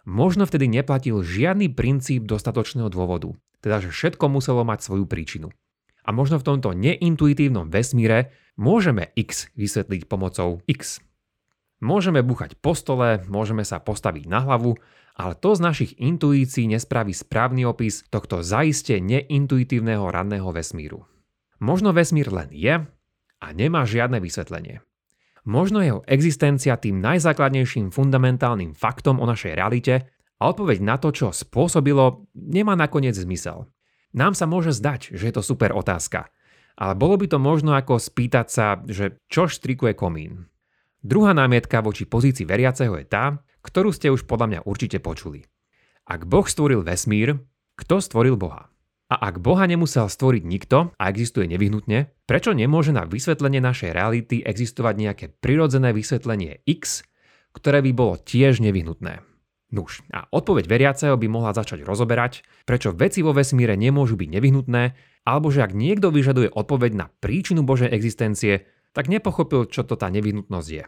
Možno 0.02 0.42
vtedy 0.42 0.66
neplatil 0.66 1.22
žiadny 1.22 1.70
princíp 1.70 2.26
dostatočného 2.26 2.90
dôvodu, 2.90 3.30
teda 3.62 3.78
že 3.78 3.94
všetko 3.94 4.26
muselo 4.26 4.66
mať 4.66 4.82
svoju 4.82 5.06
príčinu. 5.06 5.54
A 6.02 6.10
možno 6.10 6.42
v 6.42 6.50
tomto 6.50 6.74
neintuitívnom 6.74 7.70
vesmíre 7.70 8.34
môžeme 8.58 9.14
X 9.14 9.54
vysvetliť 9.54 10.10
pomocou 10.10 10.66
X. 10.66 10.98
Môžeme 11.78 12.18
buchať 12.26 12.58
po 12.58 12.74
stole, 12.74 13.22
môžeme 13.30 13.62
sa 13.62 13.78
postaviť 13.78 14.26
na 14.26 14.42
hlavu, 14.42 14.82
ale 15.14 15.38
to 15.38 15.54
z 15.54 15.62
našich 15.62 15.92
intuícií 15.94 16.66
nespraví 16.66 17.14
správny 17.14 17.62
opis 17.62 18.02
tohto 18.10 18.42
zaiste 18.42 18.98
neintuitívneho 18.98 20.10
ranného 20.10 20.50
vesmíru. 20.50 21.06
Možno 21.62 21.94
vesmír 21.94 22.34
len 22.34 22.50
je 22.50 22.82
a 23.38 23.46
nemá 23.54 23.86
žiadne 23.86 24.18
vysvetlenie. 24.18 24.87
Možno 25.48 25.80
jeho 25.80 26.04
existencia 26.04 26.76
tým 26.76 27.00
najzákladnejším 27.00 27.88
fundamentálnym 27.88 28.76
faktom 28.76 29.16
o 29.16 29.24
našej 29.24 29.56
realite 29.56 30.04
a 30.36 30.52
odpoveď 30.52 30.84
na 30.84 31.00
to, 31.00 31.08
čo 31.08 31.32
spôsobilo, 31.32 32.28
nemá 32.36 32.76
nakoniec 32.76 33.16
zmysel. 33.16 33.64
Nám 34.12 34.36
sa 34.36 34.44
môže 34.44 34.76
zdať, 34.76 35.16
že 35.16 35.24
je 35.24 35.32
to 35.32 35.40
super 35.40 35.72
otázka, 35.72 36.28
ale 36.76 36.92
bolo 37.00 37.16
by 37.16 37.32
to 37.32 37.40
možno 37.40 37.72
ako 37.72 37.96
spýtať 37.96 38.46
sa, 38.52 38.76
že 38.84 39.24
čo 39.32 39.48
štrikuje 39.48 39.96
komín. 39.96 40.52
Druhá 41.00 41.32
námietka 41.32 41.80
voči 41.80 42.04
pozícii 42.04 42.44
veriaceho 42.44 42.92
je 43.00 43.08
tá, 43.08 43.40
ktorú 43.64 43.88
ste 43.88 44.12
už 44.12 44.28
podľa 44.28 44.46
mňa 44.52 44.60
určite 44.68 45.00
počuli. 45.00 45.48
Ak 46.04 46.28
Boh 46.28 46.44
stvoril 46.44 46.84
vesmír, 46.84 47.40
kto 47.80 48.04
stvoril 48.04 48.36
Boha? 48.36 48.68
A 49.08 49.32
ak 49.32 49.40
Boha 49.40 49.64
nemusel 49.64 50.04
stvoriť 50.04 50.44
nikto 50.44 50.92
a 51.00 51.02
existuje 51.08 51.48
nevyhnutne, 51.48 52.12
prečo 52.28 52.52
nemôže 52.52 52.92
na 52.92 53.08
vysvetlenie 53.08 53.56
našej 53.64 53.96
reality 53.96 54.44
existovať 54.44 54.94
nejaké 55.00 55.26
prirodzené 55.40 55.96
vysvetlenie 55.96 56.60
X, 56.68 57.08
ktoré 57.56 57.80
by 57.80 57.90
bolo 57.96 58.20
tiež 58.20 58.60
nevyhnutné? 58.60 59.24
Nuž, 59.68 60.00
a 60.12 60.28
odpoveď 60.32 60.64
veriaceho 60.64 61.16
by 61.16 61.28
mohla 61.28 61.52
začať 61.52 61.84
rozoberať, 61.84 62.44
prečo 62.64 62.92
veci 62.92 63.20
vo 63.20 63.36
vesmíre 63.36 63.76
nemôžu 63.76 64.16
byť 64.16 64.28
nevyhnutné, 64.28 64.82
alebo 65.28 65.52
že 65.52 65.64
ak 65.64 65.76
niekto 65.76 66.08
vyžaduje 66.08 66.52
odpoveď 66.52 66.92
na 66.96 67.06
príčinu 67.20 67.64
Božej 67.64 67.92
existencie, 67.92 68.64
tak 68.96 69.12
nepochopil, 69.12 69.68
čo 69.68 69.84
to 69.84 70.00
tá 70.00 70.08
nevyhnutnosť 70.08 70.68
je. 70.72 70.84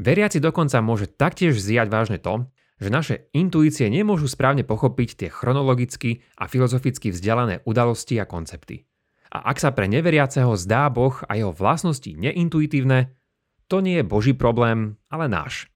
Veriaci 0.00 0.40
dokonca 0.40 0.80
môže 0.80 1.06
taktiež 1.06 1.60
zjať 1.60 1.88
vážne 1.92 2.16
to, 2.16 2.48
že 2.78 2.90
naše 2.90 3.16
intuície 3.30 3.86
nemôžu 3.86 4.26
správne 4.26 4.66
pochopiť 4.66 5.08
tie 5.14 5.28
chronologicky 5.30 6.26
a 6.38 6.50
filozoficky 6.50 7.14
vzdialené 7.14 7.62
udalosti 7.64 8.18
a 8.18 8.26
koncepty. 8.26 8.86
A 9.34 9.50
ak 9.50 9.58
sa 9.58 9.74
pre 9.74 9.90
neveriaceho 9.90 10.54
zdá 10.54 10.86
Boh 10.90 11.18
a 11.26 11.34
jeho 11.34 11.50
vlastnosti 11.50 12.06
neintuitívne, 12.06 13.14
to 13.66 13.82
nie 13.82 13.98
je 13.98 14.06
Boží 14.06 14.32
problém, 14.36 14.94
ale 15.10 15.26
náš. 15.26 15.66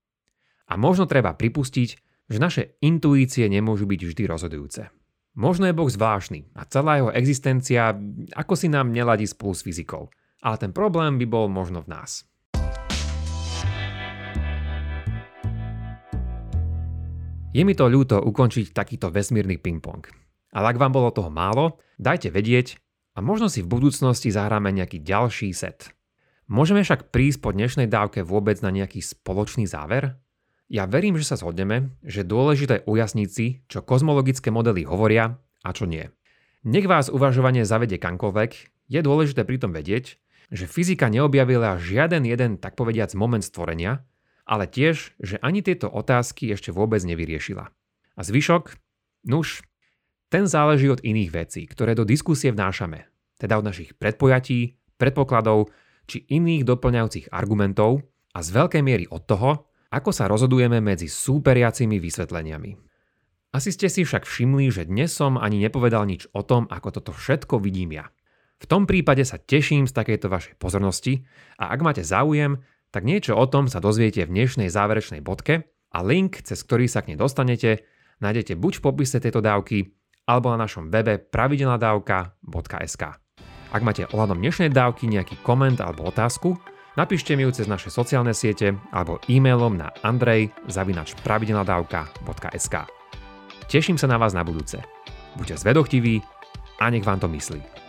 A 0.69 0.77
možno 0.77 1.09
treba 1.09 1.35
pripustiť, 1.35 1.89
že 2.29 2.37
naše 2.37 2.77
intuície 2.79 3.49
nemôžu 3.49 3.89
byť 3.89 4.01
vždy 4.05 4.23
rozhodujúce. 4.29 4.93
Možno 5.33 5.65
je 5.65 5.73
Boh 5.73 5.89
zvláštny 5.89 6.53
a 6.53 6.61
celá 6.69 7.01
jeho 7.01 7.11
existencia 7.15 7.95
ako 8.37 8.53
si 8.53 8.67
nám 8.69 8.93
neladí 8.93 9.25
spolu 9.25 9.57
s 9.57 9.65
fyzikou. 9.65 10.11
Ale 10.39 10.55
ten 10.55 10.71
problém 10.71 11.19
by 11.19 11.25
bol 11.27 11.51
možno 11.51 11.83
v 11.83 11.91
nás. 11.99 12.28
Je 17.49 17.65
mi 17.65 17.73
to 17.73 17.89
ľúto 17.89 18.21
ukončiť 18.21 18.77
takýto 18.77 19.09
vesmírny 19.09 19.57
ping-pong. 19.57 20.05
Ale 20.53 20.69
ak 20.69 20.77
vám 20.77 20.93
bolo 20.93 21.09
toho 21.09 21.33
málo, 21.33 21.81
dajte 21.97 22.29
vedieť 22.29 22.77
a 23.17 23.25
možno 23.25 23.49
si 23.49 23.65
v 23.65 23.73
budúcnosti 23.73 24.29
zahráme 24.29 24.69
nejaký 24.69 25.01
ďalší 25.01 25.49
set. 25.57 25.89
Môžeme 26.45 26.85
však 26.85 27.09
prísť 27.09 27.41
po 27.41 27.49
dnešnej 27.49 27.89
dávke 27.89 28.21
vôbec 28.21 28.61
na 28.61 28.69
nejaký 28.69 29.01
spoločný 29.01 29.65
záver? 29.65 30.21
Ja 30.69 30.85
verím, 30.85 31.17
že 31.17 31.25
sa 31.25 31.41
zhodneme, 31.41 31.97
že 32.05 32.21
dôležité 32.21 32.85
ujasniť 32.85 33.29
si, 33.33 33.65
čo 33.65 33.81
kozmologické 33.81 34.53
modely 34.53 34.85
hovoria 34.85 35.41
a 35.65 35.69
čo 35.73 35.89
nie. 35.89 36.05
Nech 36.61 36.85
vás 36.85 37.09
uvažovanie 37.09 37.65
zavede 37.65 37.97
kamkoľvek, 37.97 38.51
je 38.93 38.99
dôležité 39.01 39.41
pritom 39.41 39.73
vedieť, 39.73 40.21
že 40.53 40.69
fyzika 40.69 41.09
neobjavila 41.09 41.81
žiaden 41.81 42.29
jeden, 42.29 42.61
tak 42.61 42.77
povediac, 42.77 43.09
moment 43.17 43.41
stvorenia, 43.41 44.05
ale 44.49 44.65
tiež, 44.65 45.13
že 45.21 45.37
ani 45.45 45.61
tieto 45.61 45.85
otázky 45.85 46.49
ešte 46.49 46.73
vôbec 46.73 47.05
nevyriešila. 47.05 47.69
A 48.17 48.21
zvyšok? 48.25 48.73
Nuž, 49.29 49.61
ten 50.33 50.49
záleží 50.49 50.89
od 50.89 51.05
iných 51.05 51.29
vecí, 51.29 51.61
ktoré 51.69 51.93
do 51.93 52.01
diskusie 52.01 52.49
vnášame, 52.49 53.05
teda 53.37 53.61
od 53.61 53.69
našich 53.69 53.93
predpojatí, 53.93 54.73
predpokladov 54.97 55.69
či 56.09 56.25
iných 56.25 56.65
doplňajúcich 56.65 57.29
argumentov 57.29 58.01
a 58.33 58.41
z 58.41 58.49
veľkej 58.57 58.81
miery 58.81 59.05
od 59.13 59.21
toho, 59.29 59.69
ako 59.93 60.09
sa 60.09 60.25
rozhodujeme 60.25 60.81
medzi 60.81 61.05
súperiacimi 61.05 62.01
vysvetleniami. 62.01 62.89
Asi 63.49 63.73
ste 63.73 63.89
si 63.89 64.05
však 64.05 64.29
všimli, 64.29 64.69
že 64.69 64.85
dnes 64.85 65.09
som 65.09 65.41
ani 65.41 65.57
nepovedal 65.57 66.05
nič 66.05 66.29
o 66.33 66.45
tom, 66.45 66.69
ako 66.69 67.01
toto 67.01 67.11
všetko 67.13 67.57
vidím 67.57 67.97
ja. 67.97 68.09
V 68.61 68.69
tom 68.69 68.85
prípade 68.85 69.25
sa 69.25 69.41
teším 69.41 69.89
z 69.89 69.95
takejto 69.95 70.29
vašej 70.29 70.55
pozornosti 70.61 71.25
a 71.57 71.73
ak 71.73 71.79
máte 71.81 72.03
záujem, 72.05 72.61
tak 72.89 73.05
niečo 73.05 73.37
o 73.37 73.45
tom 73.45 73.69
sa 73.69 73.81
dozviete 73.81 74.25
v 74.25 74.33
dnešnej 74.33 74.69
záverečnej 74.69 75.21
bodke 75.21 75.69
a 75.93 75.99
link, 76.01 76.41
cez 76.41 76.63
ktorý 76.65 76.89
sa 76.89 77.01
k 77.05 77.13
nej 77.13 77.19
dostanete, 77.19 77.85
nájdete 78.21 78.55
buď 78.57 78.73
v 78.79 78.83
popise 78.85 79.19
tejto 79.21 79.41
dávky, 79.41 79.93
alebo 80.29 80.53
na 80.53 80.57
našom 80.65 80.93
webe 80.93 81.17
pravidelnadavka.sk. 81.17 83.03
Ak 83.69 83.85
máte 83.85 84.09
ohľadom 84.09 84.41
dnešnej 84.41 84.73
dávky 84.73 85.07
nejaký 85.09 85.37
koment 85.45 85.81
alebo 85.81 86.03
otázku, 86.09 86.57
Napíšte 86.99 87.39
mi 87.39 87.47
ju 87.47 87.55
cez 87.55 87.71
naše 87.71 87.87
sociálne 87.87 88.35
siete 88.35 88.75
alebo 88.91 89.23
e-mailom 89.31 89.79
na 89.79 89.87
andrej.pravidelnadavka.sk 90.03 92.75
Teším 93.71 93.95
sa 93.95 94.11
na 94.11 94.19
vás 94.19 94.35
na 94.35 94.43
budúce. 94.43 94.83
Buďte 95.39 95.63
zvedochtiví 95.63 96.19
a 96.81 96.89
nech 96.91 97.05
vám 97.07 97.23
to 97.23 97.31
myslí. 97.31 97.88